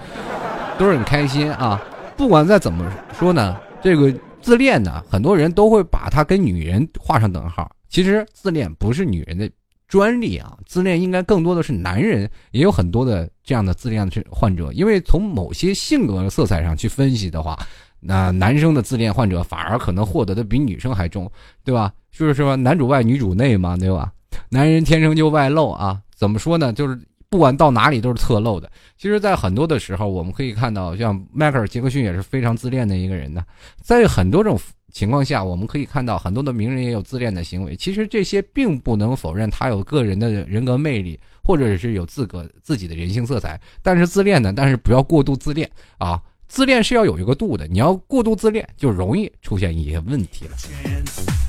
[0.78, 1.84] 都是很开心啊。
[2.16, 4.14] 不管再怎么说呢，这个
[4.50, 7.72] 自恋呢，很多人都会把它跟女人画上等号。
[7.88, 9.48] 其实自恋不是女人的。
[9.88, 14.72] 专利啊，自恋应该更多的是男人，也有很多的这样的自恋的患者。
[14.74, 17.58] 因为从某些性格色彩上去分析的话，
[18.00, 21.32] 那男生的自恋患者反而可能获得的比女生还重，
[21.64, 21.92] 对吧？
[22.12, 24.14] 就是说男主外女主内嘛，对吧？
[24.50, 26.72] 男人天生就外露啊，怎么说呢？
[26.72, 28.72] 就是不管到哪里都是侧漏的。
[28.98, 33.44] 其实，在很多的时候，我们可以看到，像迈克尔·杰克逊也是非常自恋的一个人呢，
[33.82, 34.60] 在很多种。
[34.92, 37.76] 情况下，我们可以看到很多的名人也有自恋的行为。
[37.76, 43.62] 其实这些并不能否认他有个人的人格魅力，或者是有自个自己的人性色彩。
[43.84, 44.52] 但是自恋呢？
[44.52, 46.20] 但是不要过度自恋啊！
[46.48, 47.68] 自恋是要有一个度的。
[47.68, 51.49] 你要过度自恋，就容易出现一些问题了。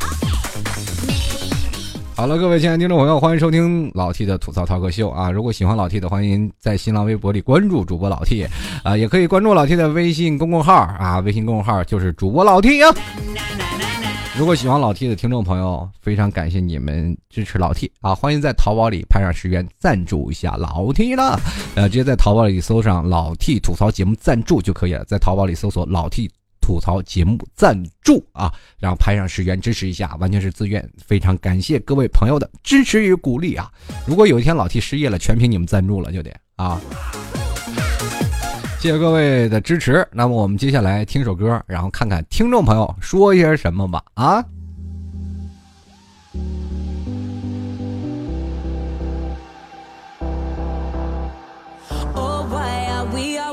[2.20, 5.30] 好了，各位亲爱的听众朋友，欢迎收听老 T 的吐槽涛哥秀啊！
[5.30, 8.46] 如果喜欢老 T 的，欢迎在新浪微博里关注主播老 T，
[8.85, 12.94] 啊，也可以关注老 T 的微信公众号啊，微信公众号就是主播老 T 啊。
[14.37, 18.14] 如果喜欢老 T 的听众朋友，非常感谢你们支持老 T 啊！
[18.14, 21.40] 欢迎在淘宝里拍上十元赞助一下老 T 了，
[21.74, 26.30] 呃，直接在淘宝里搜上老 T 吐槽节目赞助就可以了，在淘宝里搜索老 T。
[26.70, 33.68] 吐槽节目赞助啊，然后拍上十元支持一下，完全是自愿，非常感谢各位朋友的支持与鼓励啊！
[34.06, 36.80] 如果有一天老 T 失业了，全凭你们赞助了，就得啊！
[38.78, 40.06] 谢谢各位的支持。
[40.12, 44.44] 那么我们接下来听首歌，然后看看听众朋友说些什么吧啊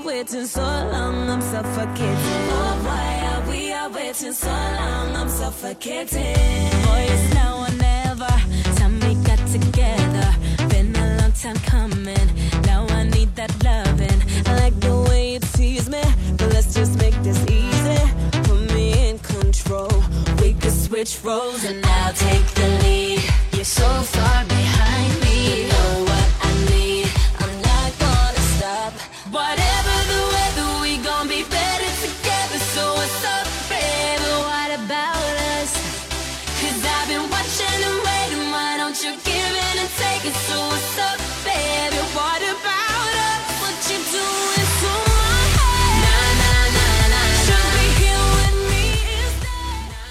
[0.06, 2.76] ！waiting so long, I'm suffocating.
[4.17, 5.15] Waiting so long?
[5.15, 6.34] I'm suffocating.
[6.86, 8.27] Boy, it's now or never.
[8.75, 10.30] Time we got together.
[10.69, 12.27] Been a long time coming.
[12.63, 14.21] Now I need that loving.
[14.45, 16.01] I like the way you tease me,
[16.38, 18.01] but let's just make this easy.
[18.43, 19.91] Put me in control.
[20.41, 23.21] We could switch roles and I'll take the lead.
[23.53, 24.57] You're so far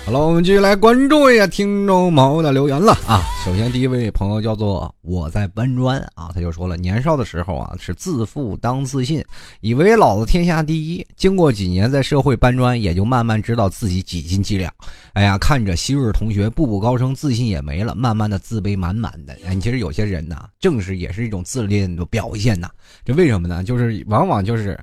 [0.06, 3.24] 好了我们继续来关注一下听众朋友的留言了啊。
[3.44, 9.20] 首先，第一位朋友叫做我在搬砖啊，他就说了，年少的时候啊是自负当自信，
[9.62, 11.04] 以为老子天下第一。
[11.16, 14.72] 经过几年在社会搬砖，也就慢慢知道自己几斤几两。
[15.14, 19.36] 哎呀，看着昔日同学步步高升，自信也没了，慢慢的自卑满满的。
[19.44, 22.70] 哎，其实有些人呐，正是也是一种自恋的表现呐。
[23.04, 23.64] 这为什么呢？
[23.64, 24.78] 就是往往就是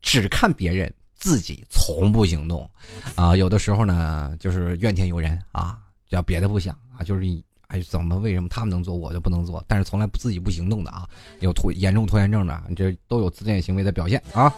[0.00, 0.90] 只看别人。
[1.22, 2.68] 自己从不行动，
[3.14, 5.78] 啊，有的时候呢，就是怨天尤人啊，
[6.10, 7.24] 叫别的不想啊，就是
[7.68, 9.64] 哎，怎么为什么他们能做，我就不能做？
[9.68, 11.08] 但是从来不自己不行动的啊，
[11.38, 14.52] 有拖严重拖延症的，这都有自恋行为的表现啊。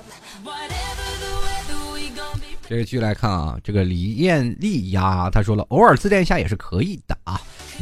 [2.67, 7.39] 这个继续来看啊，这个李艳丽呀，他说了，偶尔自恋一下也是可以的啊。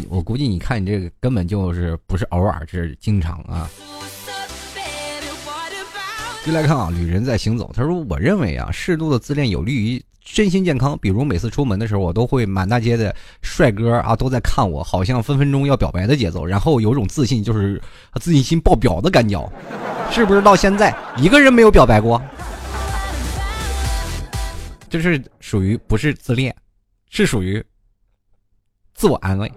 [0.09, 3.71] 我估计你看你这个根本就是不是偶尔，是经常啊。
[6.45, 10.99] 继续来看啊，旅人在行走，他说，我认为啊，适度的自恋有利于身心健康。
[11.01, 17.81] 比如每次出门的时候，我都会满大街的帅哥啊都在看我，好像分分钟要表白的节奏，然后有种自信，就是
[18.21, 19.49] 自信心爆表的感觉。
[20.11, 22.21] 是不是到现在一个人没有表白过？
[24.91, 26.53] 就是属于不是自恋，
[27.09, 27.65] 是属于
[28.95, 29.49] 自我安慰。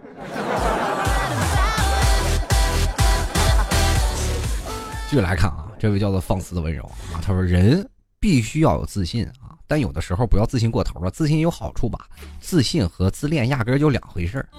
[5.09, 7.87] 继续来看啊，这位叫做放肆的温柔啊，他说人
[8.19, 11.11] 必须要有自信啊，但有的时候不要自信过头了。
[11.11, 12.07] 自信有好处吧？
[12.39, 14.49] 自信和自恋压根就两回事儿。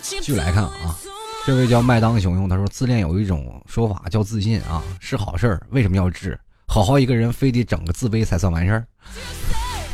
[0.00, 0.98] 继续来看啊。
[1.46, 5.66] 这位叫麦当熊熊，他说自恋有一种说法叫自信啊，是好事儿。
[5.70, 6.38] 为什么要治？
[6.66, 8.86] 好好一个人，非得整个自卑才算完事儿？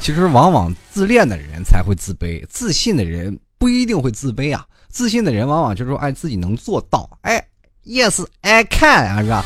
[0.05, 4.63] 其实往往自恋的人才会自卑，自信的人不一定会自卑啊。
[4.91, 7.43] 自信的人往往就是说，哎，自己能做到，哎
[7.87, 9.43] ，yes I can 啊，是吧？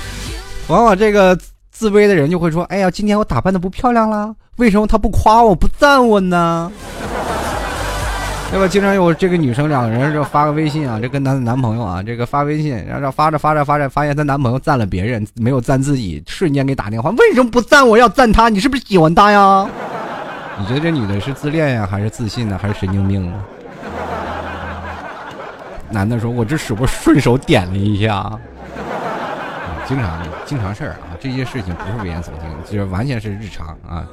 [0.66, 1.38] 往往这个
[1.70, 6.72] 自卑的人就会说，哎呀，今天我打扮的不漂亮了，为什么他不夸我，不赞我呢？
[8.50, 8.66] 对吧？
[8.66, 17.96] 经常有这个女生两个人就发个微信啊，这跟男男朋友啊，这个发微信，然后发着发着发着，发现她男朋友赞了别人，没有赞自己，瞬间给打电话，为什么不赞我？
[17.96, 18.48] 要赞他？
[18.48, 19.64] 你是不是喜欢他呀？
[20.58, 23.44] 你觉得这女的是自恋呀，还是自信呢，还是神经病呢？
[25.90, 28.38] 男的说：“我这是不是顺手点了一下？”啊
[29.86, 34.06] 经常经常事儿啊，这些事情不是危言耸听，就是完全是日常啊。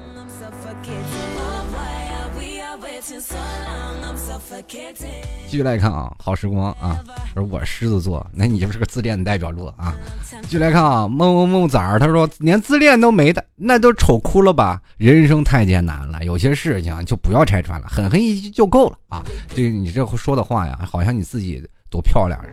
[5.47, 6.99] 继续来看啊，好时光啊，
[7.35, 9.93] 说我狮子座，那你就是个自恋的代表作啊。
[10.41, 14.81] 继续来看啊，梦梦梦崽儿，他说连自恋都没的，那都丑哭了吧？
[14.97, 19.23] 人生太艰难了，有些事情就不要拆穿了，狠狠一句就够了啊。
[19.53, 22.43] 这你这说的话呀，好像你自己多漂亮。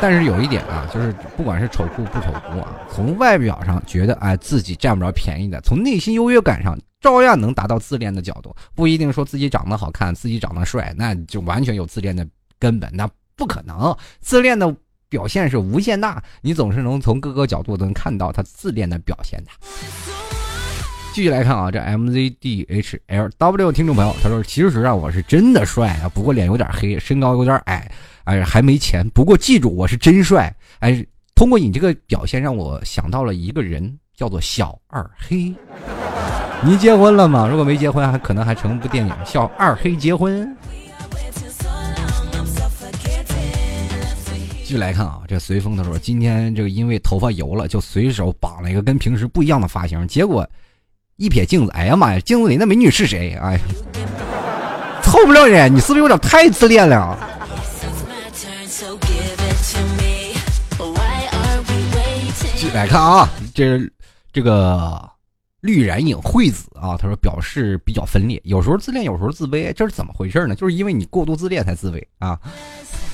[0.00, 6.78] 但是有一点啊，就是不管是丑哭不丑哭啊，从外表上觉得哎自己占不着便宜的，从内心优越感上。
[7.02, 12.26] 照样能达到自恋的角度，不一定说自己长得好看，自己长得帅，那就完全有自恋的
[12.58, 13.94] 根本，那不可能。
[14.20, 14.74] 自恋的
[15.08, 19.50] 表现是无限大，你总是能从各个角度能看到他自恋的表现的。
[21.12, 27.92] 继续来看啊，这 MZDHLW 听众朋友，他说：“其实啊，我是真的帅啊，不过脸有点黑，身高有点矮，
[28.24, 29.06] 哎，还没钱。
[29.10, 30.50] 不过记住，我是真帅。
[30.78, 35.54] 哎，通过你这个表现，让我想到了一个人，叫做小二黑。”
[36.64, 37.48] 你结婚了吗？
[37.50, 40.46] 如果没结婚，还可能还成部电影，叫《二黑结婚》。
[44.64, 50.48] 继续来看啊，这随风他说，今天这个因为头发油了，就随手绑了一个跟平时不一样的发型，结果
[51.16, 53.36] 一瞥镜子，哎呀妈呀，镜子里那美女是谁？
[53.42, 53.58] 哎，
[55.02, 57.18] 凑不了人，你是不是有点太自恋了？
[62.54, 63.80] 继续来看啊，这
[64.32, 65.10] 这个。
[65.62, 70.56] 绿染影惠子啊，他说表示比较分裂，有时候自恋，有时候自卑，这是怎么回事呢？
[70.56, 72.36] 就是因为你过度自恋才自卑啊，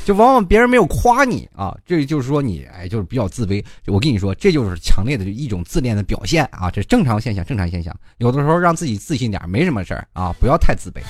[0.07, 3.63] 就往往别人没有夸你啊，这就是说你哎，就是比较自卑。
[3.87, 7.95] 我跟你说，这就是强烈的一种自恋的表现啊，这正常现象，正常现象。
[8.17, 11.03] 有的时候让自己自信点，没什么事儿啊，不要太自卑。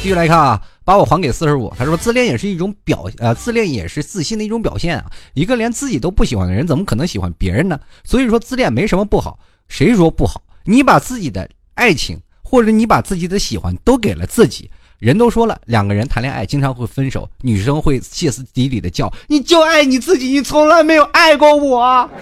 [0.00, 1.70] 继续来看啊，把我还给四十五。
[1.76, 5.04] 他说自恋也是一种表，呃，自恋也是自信的一种表现啊。
[5.34, 7.78] 一个连自己都不喜欢的人，怎么可能喜欢别人呢？
[8.04, 9.38] 所以说自恋没什么不好。
[9.68, 10.40] 谁说不好？
[10.64, 22.08] 你把自己的爱情，或者你把自己的喜欢都给了自己，人都说了，两个人谈恋爱经常会分手，女生会歇斯底里的叫：“你就爱你自己，你从来没有爱过我。”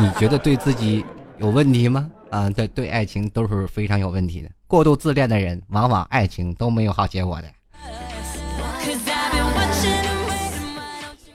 [0.00, 1.04] 你觉得对自己
[1.36, 2.08] 有问题吗？
[2.30, 4.48] 啊，对对，爱情都是非常有问题的。
[4.72, 7.48] 过度自恋的人，往往爱情都没有好结果的。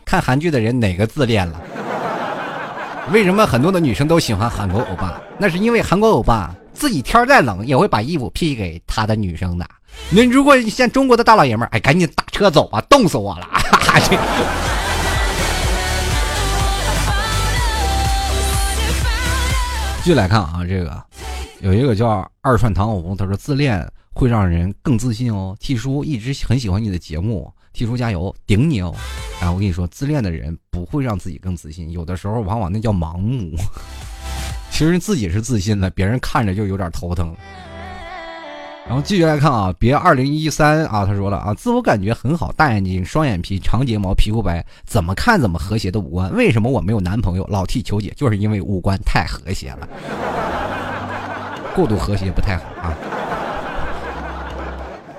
[0.04, 1.62] 看韩剧的人哪个自恋了？
[3.12, 5.22] 为什么很多的女生都喜欢韩国欧巴？
[5.38, 9.70] 那是因为韩国欧巴自己天再冷也会把衣服披给他的女生的。
[10.10, 13.48] 那如果像中国的大老爷们儿，哎，赶紧打车走吧，冻死我了！
[20.02, 21.04] 继续来看啊，这个
[21.62, 25.56] 有一个叫二串糖红，他说自恋会让人更自信哦。
[25.60, 27.52] T 叔一直很喜欢你的节目。
[27.74, 28.92] 提出加油，顶你哦！
[29.40, 33.56] 哎，我跟你说，自恋的人不会让自己更自信，有的时候往往那叫盲目。
[34.72, 37.36] 其实自己是自信的，别人看着就有点头疼。
[38.88, 46.34] 然后继续来看啊，别二零一三啊，他说了啊，自我感觉很好，大眼睛、双眼皮、长睫毛、皮肤白，怎么看怎么和谐的五官。
[46.34, 47.46] 为什么我没有男朋友？
[47.48, 49.88] 老替求解，就是因为五官太和谐了，
[51.78, 52.98] 过度和谐不太好啊。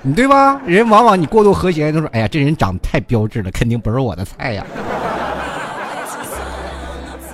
[0.01, 0.59] 你对吧？
[0.65, 4.65] 人往往你过度和谐，都说哎呀，这人长得太标致了，肯定不是我的菜呀。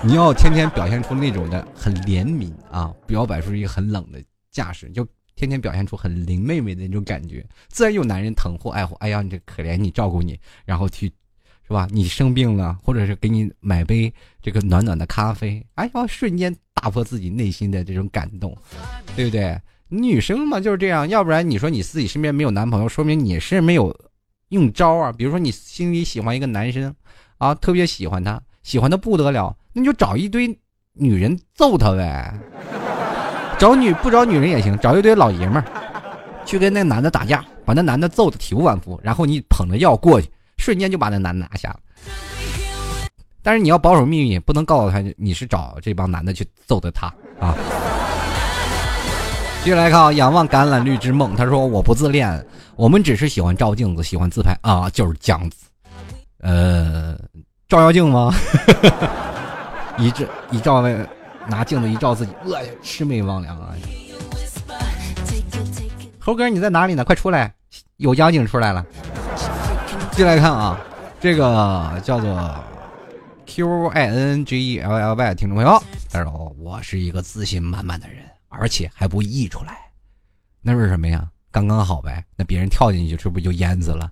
[0.03, 5.03] 你要天天表现出那种的很怜悯啊，不要摆出一个很冷的架势，就。
[5.37, 8.95] 天天表现出很林妹妹的那种感觉，自然有男人疼或爱护。
[9.01, 11.11] 哎呀，你这可怜你，照顾你，然后去，
[11.67, 11.85] 是吧？
[11.91, 16.55] 你生病了，或者是给你买杯这个暖暖的咖啡，哎呀，瞬间
[16.85, 18.55] 打破自己内心的这种感动，
[19.15, 19.59] 对不对？
[19.87, 23.91] 女生嘛就是这样，要不然你说你自己身边没有男朋友，说明你是没有
[24.49, 25.11] 用招啊。
[25.11, 26.93] 比如说你心里喜欢一个男生，
[27.39, 30.55] 啊，特别喜欢他，喜欢的不得了，那你就找一堆
[30.93, 32.31] 女人揍他呗。
[33.57, 35.65] 找女不找女人也行，找一堆老爷们儿，
[36.45, 41.79] 去跟那男的打架，把那男的揍得体无完肤，然后你捧着药过去，瞬间就把那男的拿下了。
[43.45, 47.05] 但是你要保守秘密，不能告诉他你是找这帮男的去揍的他
[47.39, 47.53] 啊。
[49.63, 52.43] 接下来看啊，仰望橄榄绿之梦，他说我不自恋，
[52.75, 55.67] 我们只是喜欢照镜子，喜欢自拍啊，就是样子。
[56.41, 57.15] 呃，
[57.69, 58.33] 照妖镜吗？
[59.99, 60.97] 一照一照那。
[61.47, 63.69] 拿镜子一照自己，哎呀，魑魅魍魉啊！
[66.19, 67.05] 猴哥，你在哪里呢？
[67.05, 67.53] 快出来，
[67.97, 68.83] 有妖精出来了。
[70.13, 70.81] 进来看啊，
[71.21, 72.31] 这个叫做
[73.55, 75.81] Q I N G E L L Y 听众朋友，
[76.11, 79.89] 他说我是一个自信满满的人，而且还不溢出来，
[80.59, 81.25] 那是什么呀？
[81.51, 82.21] 刚刚好呗。
[82.35, 84.11] 那别人跳进去，是不是就淹死了？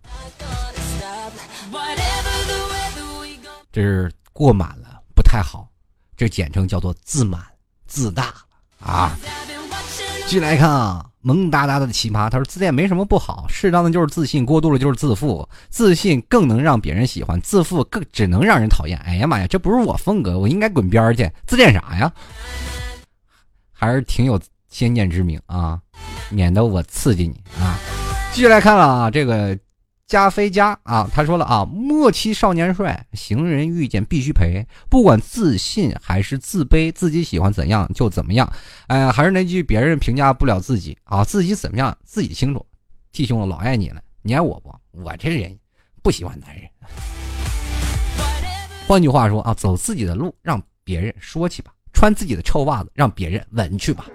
[3.69, 5.69] 这是过满了，不太好。
[6.15, 7.43] 这简称叫做自满
[7.85, 8.33] 自大
[8.79, 9.17] 啊！
[10.25, 15.47] 继续来看啊，萌哒哒的奇葩，他说自恋没什么不好，适当的就是自信，过度了就是自负。
[15.69, 18.99] 自信更能让别人喜欢，自负更只能让人讨厌。
[18.99, 21.27] 哎呀妈呀，这不是我风格，我应该滚边去！
[21.47, 22.11] 自恋啥呀？
[23.71, 25.79] 还是挺有先见之明啊，
[26.29, 27.79] 免得我刺激你啊！
[28.33, 29.57] 继续来看了啊，这个。
[30.13, 34.63] 加菲加啊，他说了啊，莫欺少年帅，行人遇见必须赔。
[34.87, 38.47] 不管自信还是自卑，自己喜欢怎样就怎么样。
[38.85, 42.63] 哎，还是那句，别人评价不了自己啊，自己怎么样自己清楚。
[43.11, 44.71] 弟兄，我老爱你了，你爱我不？
[44.91, 45.57] 我这人
[46.03, 46.63] 不喜欢男人。
[48.87, 54.05] 换句话说啊，走自己的路，让别人说去吧；穿自己的臭袜子，让别人闻去吧。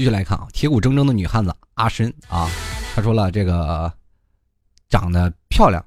[0.00, 2.48] 继续来看啊，铁骨铮铮的女汉子阿深啊，
[2.96, 3.92] 他说了这个
[4.88, 5.84] 长得漂亮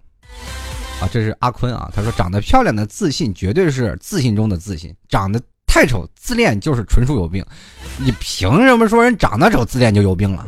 [1.02, 7.44] 啊，这是阿坤啊，他说长得漂亮的自信绝对是自信中的自信，长得太丑自恋就是纯属有病。
[7.98, 10.46] 你凭什么说人长得丑自恋就有病了？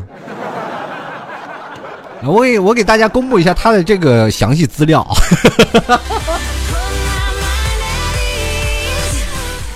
[2.21, 5.03] 我给我给大家公布一下他的这个详细资料。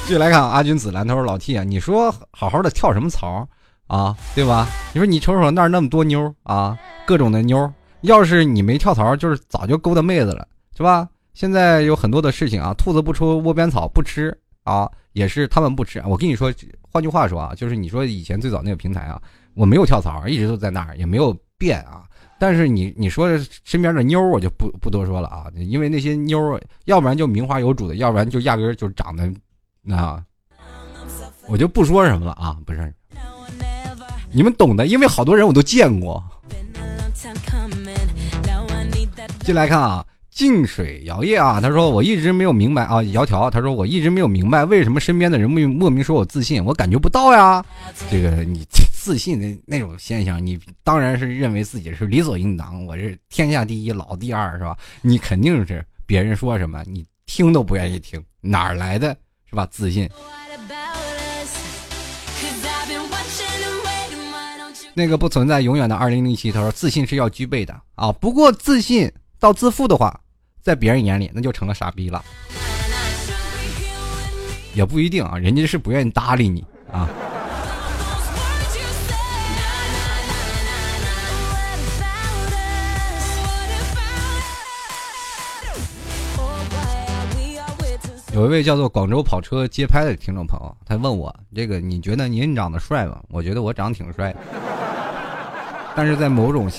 [0.05, 3.49] 继续来看阿君子蓝头老 T 啊，你说好好的跳什么槽？
[3.89, 4.69] 啊，对吧？
[4.93, 7.71] 你说你瞅瞅那儿那么多妞啊，各种的妞，
[8.01, 11.09] 要是你没跳槽，就是早就勾搭妹子了，是吧？
[11.33, 16.03] 现在有很多的事情啊，兔子不出窝边草，不吃啊，也是他们不吃。
[16.05, 19.19] 我跟你说，换句话说啊，就是你说以前最早那个平台啊，
[19.55, 22.03] 我没有跳槽，一直都在那儿，也没有变啊。
[22.37, 23.27] 但是你你说
[23.63, 29.23] 身边的妞儿，我就不不多说了啊，因为那些妞儿，要不然就名花有主的，要不然就压根就长得
[29.95, 30.23] 啊，
[31.47, 32.93] 我就不说什么了啊，不是。
[34.31, 36.23] 你们懂的，因为好多人我都见过。
[39.41, 47.65] 进来看啊，静水摇曳啊，他说我一直没有明白啊，窈窕他说我一直没有明白为什么身边的人莫莫名说我自信，我感觉不到呀。
[48.11, 48.63] 这个你
[48.93, 54.77] 自信的那种现象，你当然是认为自己是理所应当，我是天下第一，老第二是吧？
[55.01, 59.17] 你肯定是别人说什么你听都不愿意听，哪来的
[59.49, 59.67] 是吧？
[59.71, 60.07] 自信。
[64.99, 68.11] 那个不存在永远的二零零七，他说自信是要具备的啊。
[68.11, 70.19] 不过自信到自负的话，
[70.61, 72.21] 在别人眼里那就成了傻逼了，
[74.73, 77.07] 也不一定啊，人家是不愿意搭理你啊。
[88.33, 93.21] 有一位叫做广州跑车街拍的听众朋友，他问我这个，你觉得您长得帅吗？
[93.29, 94.39] 我觉得我长得挺帅的。
[95.99, 96.71] 但是在某种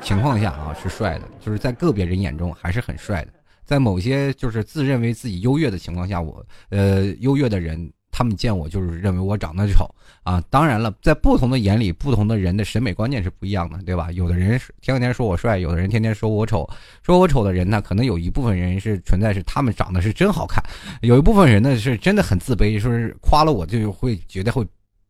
[0.00, 3.32] 情况下啊，是帅的，就是在个别人眼中还是很帅的。
[3.64, 9.92] 在某些就是自认为自己优越的情况下，我呃优越的人，他们见我就是认为我长得丑
[10.22, 10.40] 啊。
[10.50, 14.08] 当然了，在不同的眼里，不同的人的审美观念是不一样的，对吧？
[14.12, 16.64] 有的人天天说我帅，有的人天天说我丑。
[17.02, 20.62] 说我丑的人呢，可能有一部分人是存在是他们长得是真好看，
[21.02, 24.64] 有一部分人呢是真的很自卑，说是夸了我就会觉得会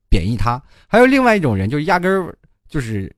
[0.08, 0.62] 贬义他。
[0.88, 2.34] 还有另外一种人，就压根儿
[2.66, 3.14] 就是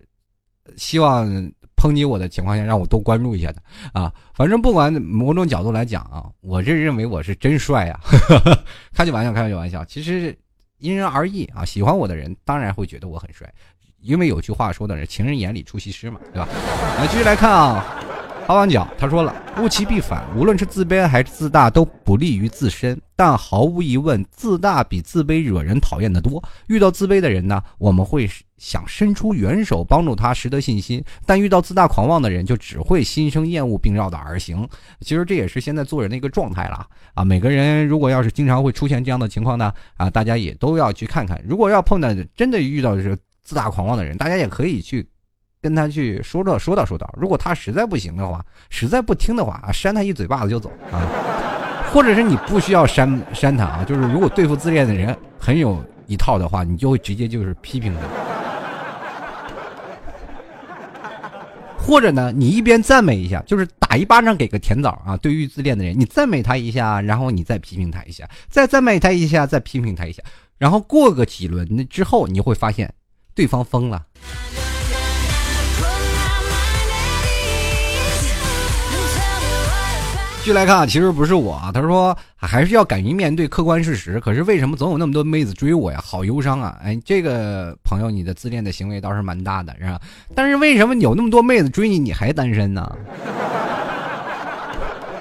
[0.76, 1.50] 希望。
[1.78, 3.62] 抨击我的情况下，让我多关注一下的
[3.92, 4.10] 啊！
[4.34, 8.00] 反正不管某种角度来讲啊，我这认为我是真帅啊！
[8.96, 10.36] 开句玩笑，开句玩笑，其实
[10.78, 11.66] 因人而异啊。
[11.66, 13.52] 喜欢我的人当然会觉得我很帅，
[14.00, 16.48] 因为有句话说的是“情人眼里出西施”嘛，对吧？
[16.98, 17.84] 那继续来看啊。
[18.46, 22.98] 好王角他说了，物极必反，无论是自卑还是自大，都不利于自身。
[23.16, 26.42] 但毫无疑问，自大比自卑惹人讨厌的多。
[26.68, 28.28] 遇到自卑的人呢，我们会
[28.58, 34.68] 想伸出援手帮助他，拾得信心；但遇到自大狂妄的人，就只会心生厌恶并绕道而行。
[35.00, 37.24] 其实这也是现在做人的一个状态了啊！
[37.24, 41.42] 每个人如果要是经常会出现这样的情况呢，啊，大家也都要去看看。
[41.46, 45.08] 如果要碰到真的遇到的是自大狂妄的人，大家也可以去。
[45.62, 51.02] 跟他去说道说道说道，如果他实在不行的话，实在不听的话啊，扇他一嘴巴子就走啊，
[51.92, 58.00] 或者是你不需要扇扇他啊，就是如果对付自恋的人很有一套的话，你就会直接就是批评他，
[61.86, 70.20] 或者呢，你一边赞美一下，就是打一巴掌给个甜枣啊，对于自恋的人，你赞美他一下，然后你再批评他一下，再赞美他一下，再批评他一下，
[70.58, 72.92] 然后过个几轮之后，你会发现
[73.36, 74.04] 对方疯了。
[80.46, 84.20] 继续来看啊，其实不是我啊，他说还是要敢于面对客观事实。
[84.20, 86.00] 可是为什么总有那么多妹子追我呀？
[86.00, 86.78] 好忧伤啊！
[86.80, 90.00] 哎，这个朋友，你的自恋的行为倒是蛮大的，是吧？
[90.36, 92.96] 但是为什么有那么多妹子追你，你还单身呢？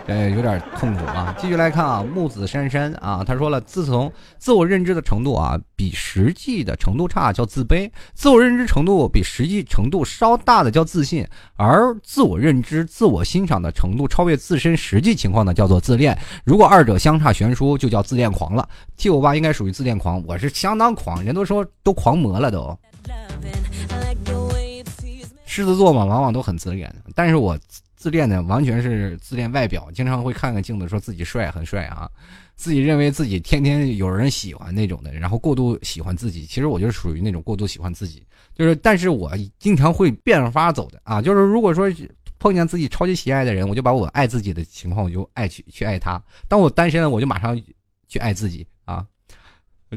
[0.08, 1.36] 呃，有点痛苦啊。
[1.40, 16.16] 继续来看啊，木子珊珊啊，他说了，自从自我认知的程度啊比实际的程度差叫自卑，自我认知程度比实际程度稍大的叫自信，而自我认知、自我欣赏的程度超越自身实际情况的叫做自恋。
[16.44, 18.70] 如果二者相差悬殊，就叫自恋狂了。
[18.98, 22.78] T 我爸应该属于自恋狂，我是相当狂，人都说都狂魔了都。
[25.48, 27.58] 狮子座嘛，往往都很自恋，但是我。
[28.06, 32.08] 自恋的完全是自恋外表，经常会看看镜子，说自己帅很帅啊，
[32.56, 36.46] 自己认为自己天天有人喜欢那种的，然后过度喜欢自己。
[36.46, 41.92] 其实我就是属于那种过度喜欢自己，就是，但是我经常会变着法走的啊，就是如果说
[42.38, 47.60] 碰见自己超级喜爱的人，我就把我爱自己的情况，我就爱去去爱他；当我单身了，我就马上
[48.08, 49.04] 去爱自己啊，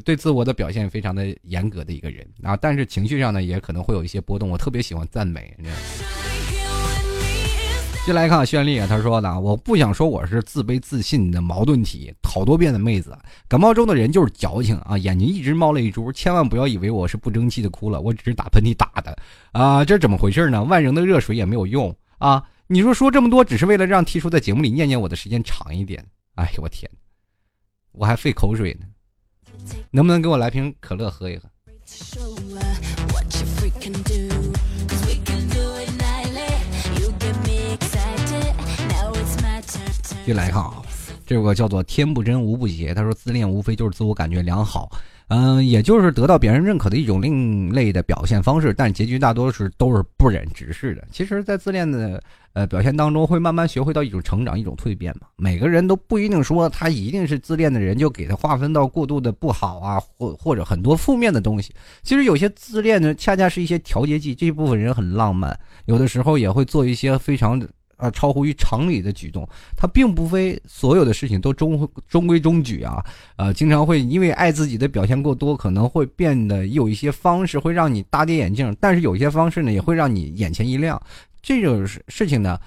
[0.02, 4.48] 对自我的表现非常的严格的一个人啊，但是情绪上呢，也可能会有一些波动。
[4.48, 5.54] 我特别喜欢赞美。
[8.08, 13.14] 进来看绚丽啊，他说的，我不想说我是自卑自信的矛盾体，好多遍的妹子，
[13.46, 19.14] 感冒中的人就是矫情啊，眼睛一直冒泪珠，千万不要以为我是不争气的哭了，我只是打喷嚏打的
[19.52, 20.64] 啊，这怎么回事呢？
[20.64, 22.42] 万人的热水也没有用啊！
[22.66, 26.02] 你说说这么多，只是为了让 T 叔在节目里念念我的时间长一点？
[26.36, 26.90] 哎呦我天，
[27.92, 28.86] 我还费口水呢，
[29.90, 31.42] 能不能给我来瓶可乐喝一喝？
[40.28, 40.82] 就来看啊，
[41.26, 42.92] 这个叫做天不真无不邪。
[42.92, 44.90] 他说自恋无非就是自我感觉良好，
[45.28, 48.74] 嗯，也就是得到别人认可的一种另类的表现方式。
[48.74, 51.08] 但结局大多是都是不忍直视的。
[51.10, 52.22] 其实，在自恋的
[52.52, 55.28] 呃表现当中，会慢慢学会到一种成长，一种蜕变嘛。
[55.36, 61.72] 每个人都不一定说他一定是自恋的人，就给他划分到过度的不好啊，或或者很多负面的东西。
[62.02, 64.34] 其实有些自恋呢，恰恰是一些调节剂。
[64.34, 67.58] 这部分人很浪漫，有的时候也会做一些非常。
[67.98, 69.46] 啊，超乎于常理的举动，
[69.76, 73.04] 他并不非所有的事情都中中规中矩啊，
[73.36, 81.00] 呃，经常会因为爱自己的表现过多，可能会变得有一些方式会让你大跌眼镜，但是有些方式呢，也会让你眼前一亮，
[81.42, 82.58] 这种事事情呢。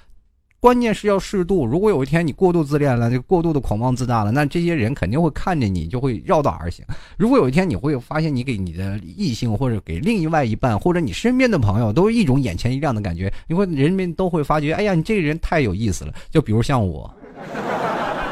[0.62, 1.66] 关键是要适度。
[1.66, 6.86] 如果有一天你过度自恋了，就过度的狂妄自大了，那这些人肯定会看着你，就会绕道而行。
[7.18, 16.14] 如果有一天你会发现，你给你的异性或者给另外一半或者你身边的朋友，都一种眼前一亮的感觉，你会人们都会发觉，哎呀，你这个人太有意思了。
[16.30, 17.12] 就比如像我，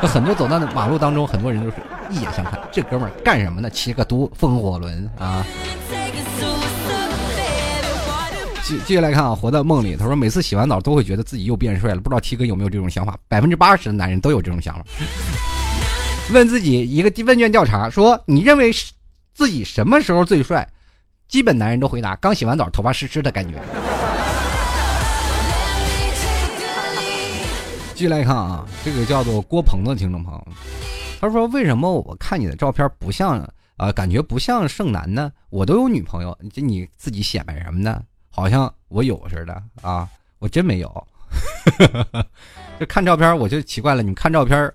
[0.04, 1.78] 很多走在马路当中，很多人都是
[2.12, 3.68] 一眼相看，这哥们儿干什么呢？
[3.72, 5.44] 骑个独风火轮啊。
[8.70, 9.96] 继继续来看啊，活在梦里。
[9.96, 12.00] 他说，每次洗完澡都会觉得自己又变帅了。
[12.00, 13.18] 不知道七哥有没有这种想法？
[13.28, 14.86] 百分之八十的男人都有这种想法。
[16.32, 18.72] 问自己一个问卷调查，说你认为
[19.34, 20.70] 自己什么时候最帅？
[21.28, 23.60] 基本男人都回答：刚洗完澡，头发湿湿的感觉。
[27.96, 30.48] 继续来看啊，这个叫做郭鹏的听众朋友，
[31.20, 33.40] 他说：“为什么我看你的照片不像
[33.78, 33.92] 啊？
[33.92, 35.32] 感觉不像剩男呢？
[35.50, 38.00] 我都有女朋友，这你自己显摆什么呢？
[38.30, 40.08] 好像我有似的啊！
[40.40, 41.08] 我真没有。
[42.80, 44.72] 这看照片我就奇怪了，你看照片，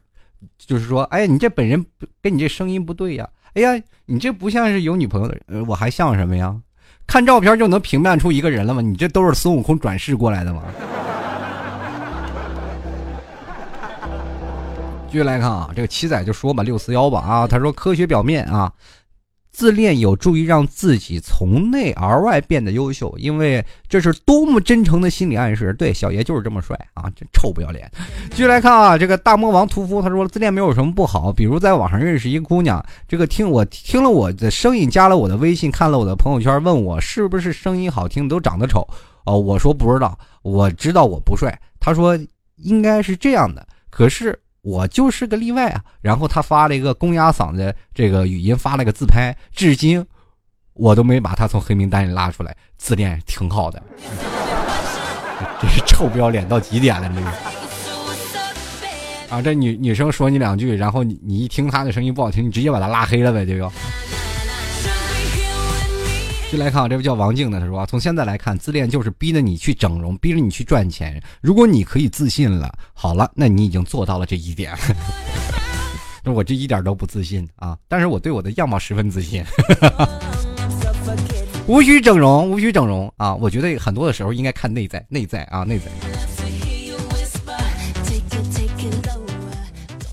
[0.58, 1.84] 就是说，哎，你这本人
[2.20, 3.28] 跟你这声音不对呀？
[3.54, 6.54] 哎呀，你这不像是有女朋友的人，我还像什么呀？
[7.06, 8.80] 看照片就能评判出一个人了吗？
[8.80, 10.62] 你这都是孙悟空转世过来的吗？”
[15.08, 18.70] 继续来看啊，这个七仔就说吧，六四幺吧啊，他说科学表面啊，
[19.54, 25.72] 自恋有助于让自己从内而外变得优秀，因为这是多么真诚的心理暗示。
[25.74, 27.88] 对，小爷就是这么帅啊，这臭不要脸。
[28.30, 38.84] 继续来看啊，这个大魔王屠夫他说自恋没有什么不好，比如在网上认识一个姑娘，这个听我听了我的声音，加了我的微信，看了我的朋友圈，问我是不是声音好听，都长得丑
[39.24, 41.56] 哦，我说不知道，我知道我不帅。
[41.78, 42.18] 他说
[42.56, 44.36] 应该是这样的，可是。
[44.64, 45.84] 我就是个例外啊！
[46.00, 50.02] 然后他发了一个公鸭嗓的这个语音，发了个自拍，至今
[50.72, 52.56] 我都没把他从黑名单里拉出来。
[52.78, 53.82] 自恋挺好的，
[55.60, 57.26] 这是臭不要脸到极点了，这个
[59.36, 59.42] 啊！
[59.42, 63.58] 这女女生说你两句，然后你你一听她的声音不好听，你直接把她拉黑了呗，这
[66.56, 71.22] 来看，这位叫王静的，他说：“从现在来看，自恋就是逼着你去整容，逼着你去赚钱。
[71.40, 74.72] 如果你可以自信了，好了，那你已经做到了这一点。
[76.24, 79.44] 那我这一点都不自信啊，但是我对我的样貌十分自信。
[81.66, 83.34] 无需整容，无需整容啊！
[83.34, 85.84] 我觉得很多的时候应该看内在，内在啊，内在。”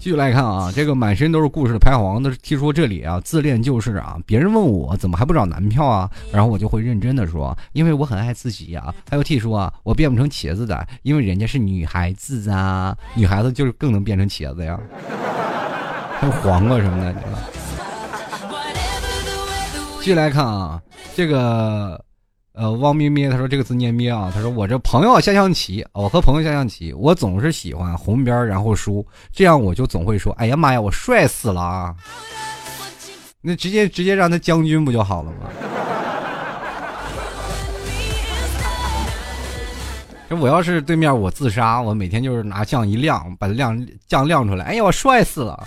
[0.01, 8.91] 继续来看啊，这个满身都是故事的拍黄的听说这里啊，自恋就是啊，别人问我怎么还不找男票啊，然后我就会认真的说，因为我很爱自己啊。
[9.07, 14.79] 还有 T 说啊，我变不成茄子的，因为人家是女孩子啊，女孩子就是更能变成茄子呀，
[16.19, 17.15] 还有黄瓜什么的。
[19.99, 20.81] 继续来看啊，
[21.15, 22.03] 这个。
[22.53, 24.29] 呃，汪咩咩，他说这个字念咩啊。
[24.33, 31.95] 他说我这朋友下象棋，我和朋友下象棋，我总是喜欢红边然后输，这样我就总会说，哎呀妈呀，我帅死了啊！
[33.39, 35.37] 那直接直接让他将军不就好了吗？
[40.29, 45.65] 这我要是对面我自杀，我每天就是拿将一亮，把亮将亮出来，哎呀，我帅死了。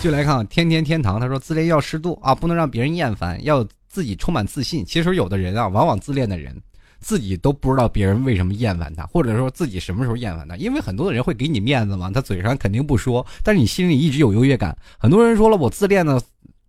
[0.00, 3.66] 就来看天天天堂，他说自恋要适度啊，不能让别人厌烦，要。
[3.94, 6.60] 自己充满自信，其实有的人啊，往往自恋的人，
[6.98, 10.56] 自己都不知道别人为什么厌烦他，或者说自己什么时候厌烦他。
[10.56, 14.76] 因为很多的人会给你面子嘛，他嘴上肯定不说，但是你心里一直有优越感。
[14.98, 16.20] 很多人说了我自恋呢，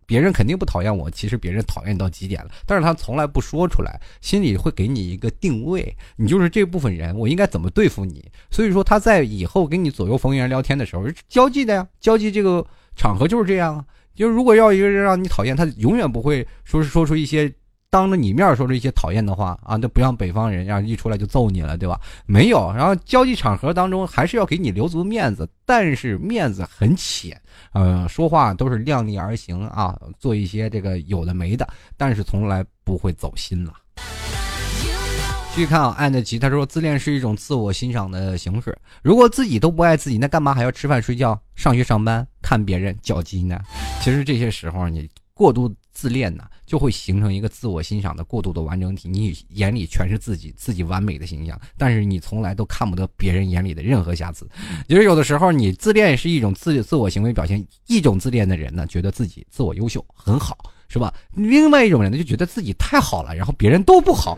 [0.05, 8.23] 别人肯定不讨厌我，其实别人讨厌到极点了，但是他从来不说出来，心里会给你一个定位，你就是这部分人，我应该怎么对付你？
[8.51, 12.63] 所以说他在以后跟你左右逢源聊天的时候，交际的呀，交际这个
[12.95, 13.83] 场合就是这样啊。
[14.15, 17.53] 就是如果要一个人让你讨厌，他永远不会说是说出一些
[17.89, 21.99] 当着你面说出一些讨厌的话啊，那不像北方人，然后一出来就揍你了，对吧？
[22.25, 27.39] 没有，然后交际场合当中还是要给你留足面子，但是面子很浅，
[27.71, 33.73] 呃，说话都是量力而行啊，做一些这个有的没的，但是从来不会走心了。
[35.55, 38.77] 继续看啊，安德奇他说：“自恋是一种自我欣赏的形式。
[39.01, 43.57] 如果自己都不爱自己，那干嘛还要吃饭、睡觉、上学、上班、看别人较劲呢？
[44.01, 49.07] 其实这些时候，你过度自恋呢，就会形成一个自我欣赏的过度的完整体。
[49.07, 54.45] 你眼里全是自己，自己完美的形象，但是你从来都看不得别人眼里的任何瑕疵。
[54.89, 57.65] 就是有的时候，你自恋是一种自自我行为表现。
[57.87, 60.57] 一种自恋的人呢，觉得自己自我优秀很好，
[60.89, 61.13] 是吧？
[61.31, 64.37] 另外一种人呢，就觉得自己太好了，然后别人都不好。”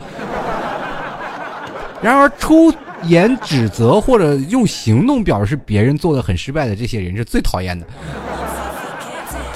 [2.01, 2.73] 然而，出
[3.03, 7.85] 言指责或者用行动表示别人做的很失败的这些人是最讨厌的。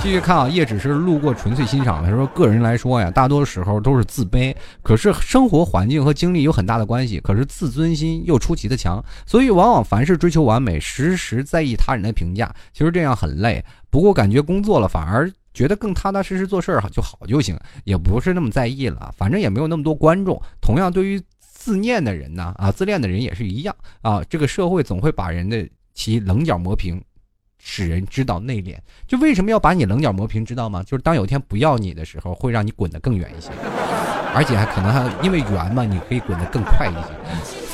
[0.01, 2.03] 继续看啊，叶只是路过，纯粹欣赏。
[2.03, 4.51] 他说，个人来说呀，大多时候都是自卑。
[4.81, 7.19] 可是生活环境和经历有很大的关系。
[7.19, 12.51] 可是自尊心又出奇的强，所以往往凡事追求完美，时时在意他人的评价。
[12.73, 13.63] 其实这样很累。
[13.91, 19.13] 不过感觉工作了，反而觉得更踏踏实实做事儿就好就行，也不是那么在意了。
[19.15, 20.41] 反正也没有那么多观众。
[20.59, 21.21] 同样，对于。
[21.63, 22.51] 自恋的人呢？
[22.57, 24.23] 啊，自恋的人也是一样啊。
[24.27, 26.99] 这个社会总会把人的其棱角磨平，
[27.59, 28.75] 使人知道内敛。
[29.07, 30.43] 就为什么要把你棱角磨平？
[30.43, 30.81] 知道吗？
[30.81, 33.51] 就是当有一天不要你的时候，会让你滚得更远一些，
[34.33, 36.93] 而且还可能还因为圆嘛，你可以滚得更快一
[37.43, 37.70] 些。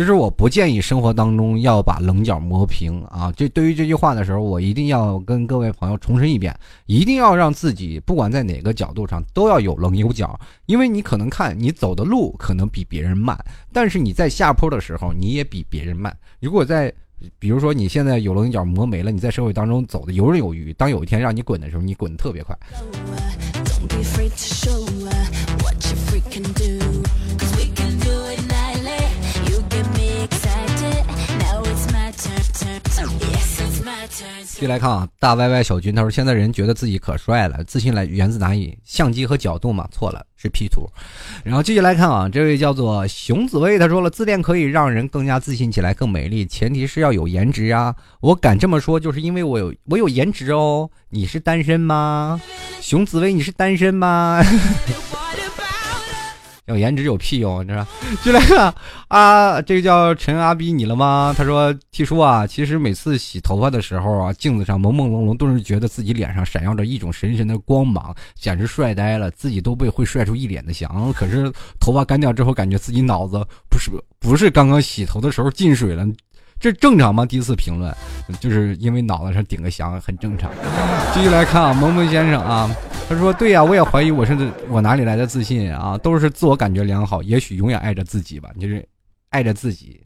[0.00, 3.30] 其实我不建议生活当中要把棱角磨平啊。
[3.36, 10.40] 这对于这句话的时候，我一定要跟各位朋友重申一遍：一定要让自己不管在哪个角度上都要有棱有角。
[10.64, 13.38] 因为你可能看你走的路可能比别人慢，
[13.74, 16.16] 但是你在下坡的时候你也比别人慢。
[16.40, 16.90] 如果在
[17.38, 20.72] 比如说你现在有棱有角磨没了，你在社会当中走的游刃有余。
[20.72, 22.58] 当有一天让你滚的时候，你滚的特别快。
[34.10, 38.76] 继续来看啊，大 Y Y 小军他说：“现在人觉得自己可帅了，自信来源自哪里？
[38.84, 39.88] 相机和角度嘛？
[39.92, 40.88] 错了，是 P 图。”
[41.44, 47.94] 然后继续来看啊，这位叫做熊紫薇，他说了：“自恋可以让人更加自信起来，更美丽，前提是要有颜值啊！
[48.20, 50.90] 我敢这么说，就是因为我有我有颜值哦。
[51.10, 52.40] 你是单身吗？
[52.80, 54.42] 熊紫薇，你是单身吗？”
[56.70, 57.86] 有颜值有屁用，你知道？
[58.24, 58.74] 就那个
[59.08, 61.34] 啊，这个叫陈阿逼你了吗？
[61.36, 71.12] 他说：“T 叔啊，其实每次洗头发的时候啊，镜子上朦朦胧胧，顿时觉得自己脸上闪耀着一种神神的光芒，简直帅呆了，自己都被会帅出一脸的翔。
[71.12, 76.06] 可是头发干掉之后，感觉自己脑子不是不是刚刚洗头的时候进水了。”
[76.60, 77.24] 这正常吗？
[77.24, 77.90] 第一次评论，
[78.38, 80.52] 就是因为脑袋上顶个翔，很正常。
[81.14, 82.70] 继续来看啊，萌萌先生啊，
[83.08, 84.36] 他说：“对呀，我也怀疑我是
[84.68, 85.96] 我哪里来的自信啊？
[85.96, 88.50] 都是自我感觉良好，也许永远爱着自己吧。
[88.60, 88.86] 就是
[89.30, 90.04] 爱着自己，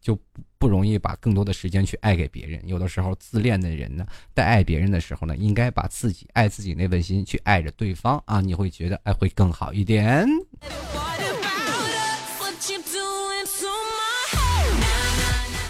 [0.00, 0.16] 就
[0.56, 2.62] 不容易把更多的时间去爱给别人。
[2.64, 10.28] 有的时候，自恋的人呢，在爱别人的时候呢，应该把自己爱自己那份心去爱着对方啊，你会觉得爱会更好一点。”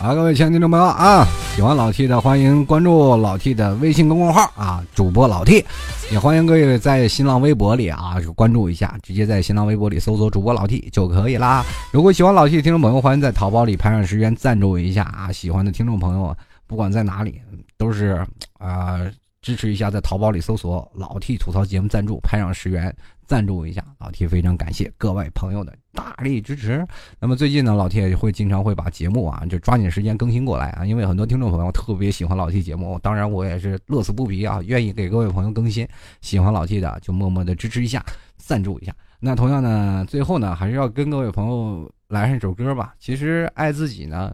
[0.01, 1.27] 好，各位亲爱的听众朋友啊，
[1.57, 5.65] 喜欢老 T 的欢迎关注老 T 的微信公众号啊，主播老 T，
[6.13, 11.65] 也欢迎各位在新浪微博里啊关注一下，直接在新浪微博里搜索主播老 T 就可以啦。
[11.91, 15.33] 如果喜欢老 T 的听众朋友，欢迎在淘宝里拍上十元赞助我一下啊。
[15.33, 16.37] 喜欢的听众朋友，
[16.69, 17.41] 不管在哪里，
[17.77, 18.25] 都是
[18.59, 19.01] 啊
[19.43, 22.95] 支持一下，在淘宝里搜索老 T 吐槽节目赞助，拍上十元。
[23.27, 26.87] 赞助我一下，老 T 非常感谢各位朋友的大力支持。
[27.19, 35.89] 那么最近呢，老 T 也会经常会把节目啊，就抓紧时间更新过来啊，因为很多听众朋友特别喜欢老 T 节目，当然我也是乐此不疲啊，愿意给各位朋友更新。
[36.21, 38.05] 喜欢老 T 的就默默的支持一下，
[38.37, 38.95] 赞助一下。
[39.19, 42.95] 那同样呢，最后呢，还是要跟各位朋友来上一首歌吧。
[43.01, 44.33] 其实爱自己呢，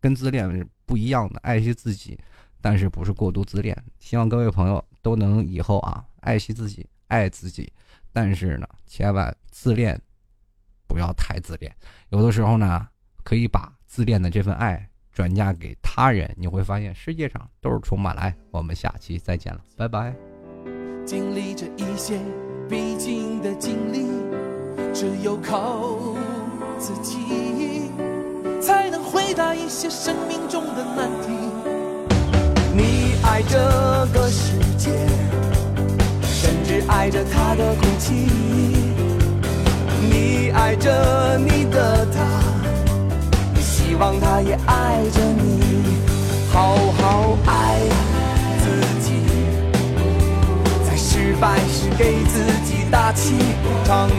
[0.00, 2.18] 跟自恋是不一样的，爱惜自己，
[2.60, 3.76] 但是不是过度自恋。
[4.00, 7.72] 希望各位朋友都能以后啊，爱惜自己，爱自己。
[8.12, 10.00] 但是呢，千万自恋
[10.88, 11.72] 不要太自恋。
[12.08, 12.88] 有的时候呢，
[13.22, 18.34] 可以把自恋的这份爱转嫁给他人，你会发现世界上都是充满了爱。
[18.50, 20.14] 我们下期再见了，拜拜。
[21.04, 22.18] 经历着一些
[22.68, 24.06] 必经的经历，
[24.92, 25.88] 只有靠
[26.78, 27.90] 自己
[28.60, 31.28] 才能回答一些生命中的难题。
[32.74, 33.58] 你爱这
[34.12, 35.06] 个世界。
[36.40, 38.28] 甚至爱着他的空气，
[40.58, 42.20] 爱着你的他，
[43.54, 45.62] 你希望他也爱着你，
[46.52, 47.78] 好好爱
[48.58, 48.68] 自
[49.00, 49.12] 己，
[50.84, 53.34] 在失败时给自己打气，
[53.84, 54.10] 唱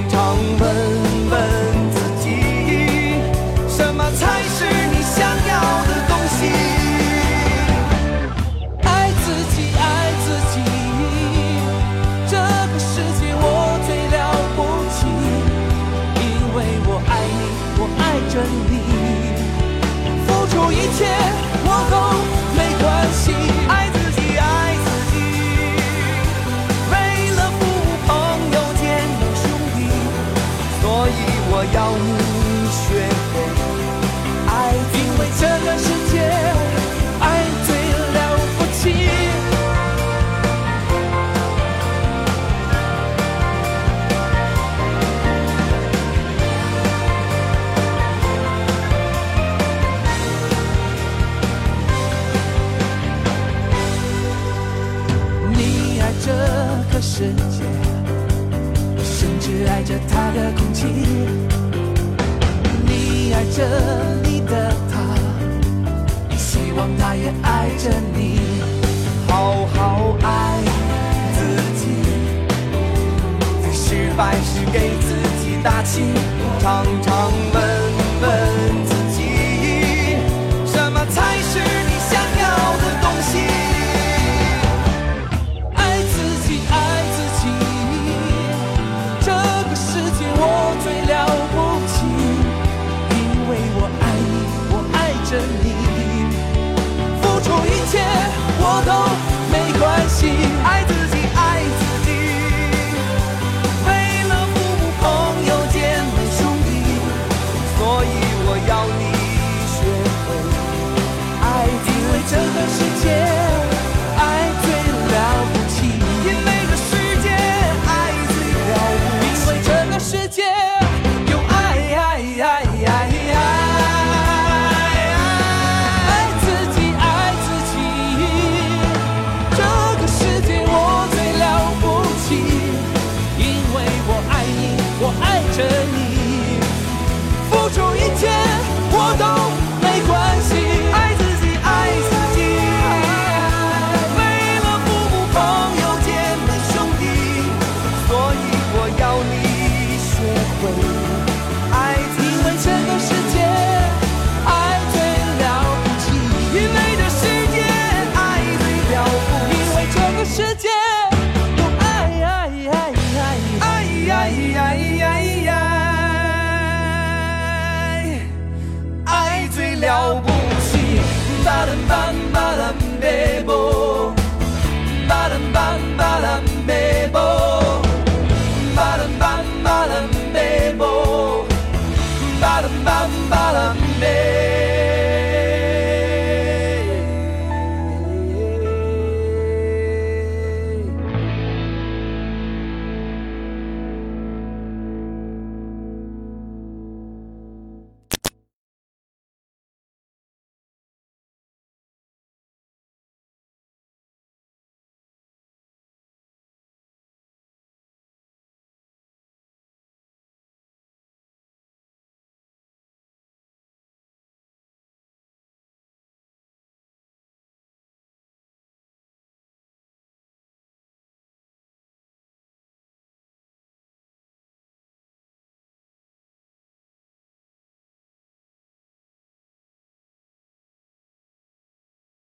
[76.59, 77.78] 常常问。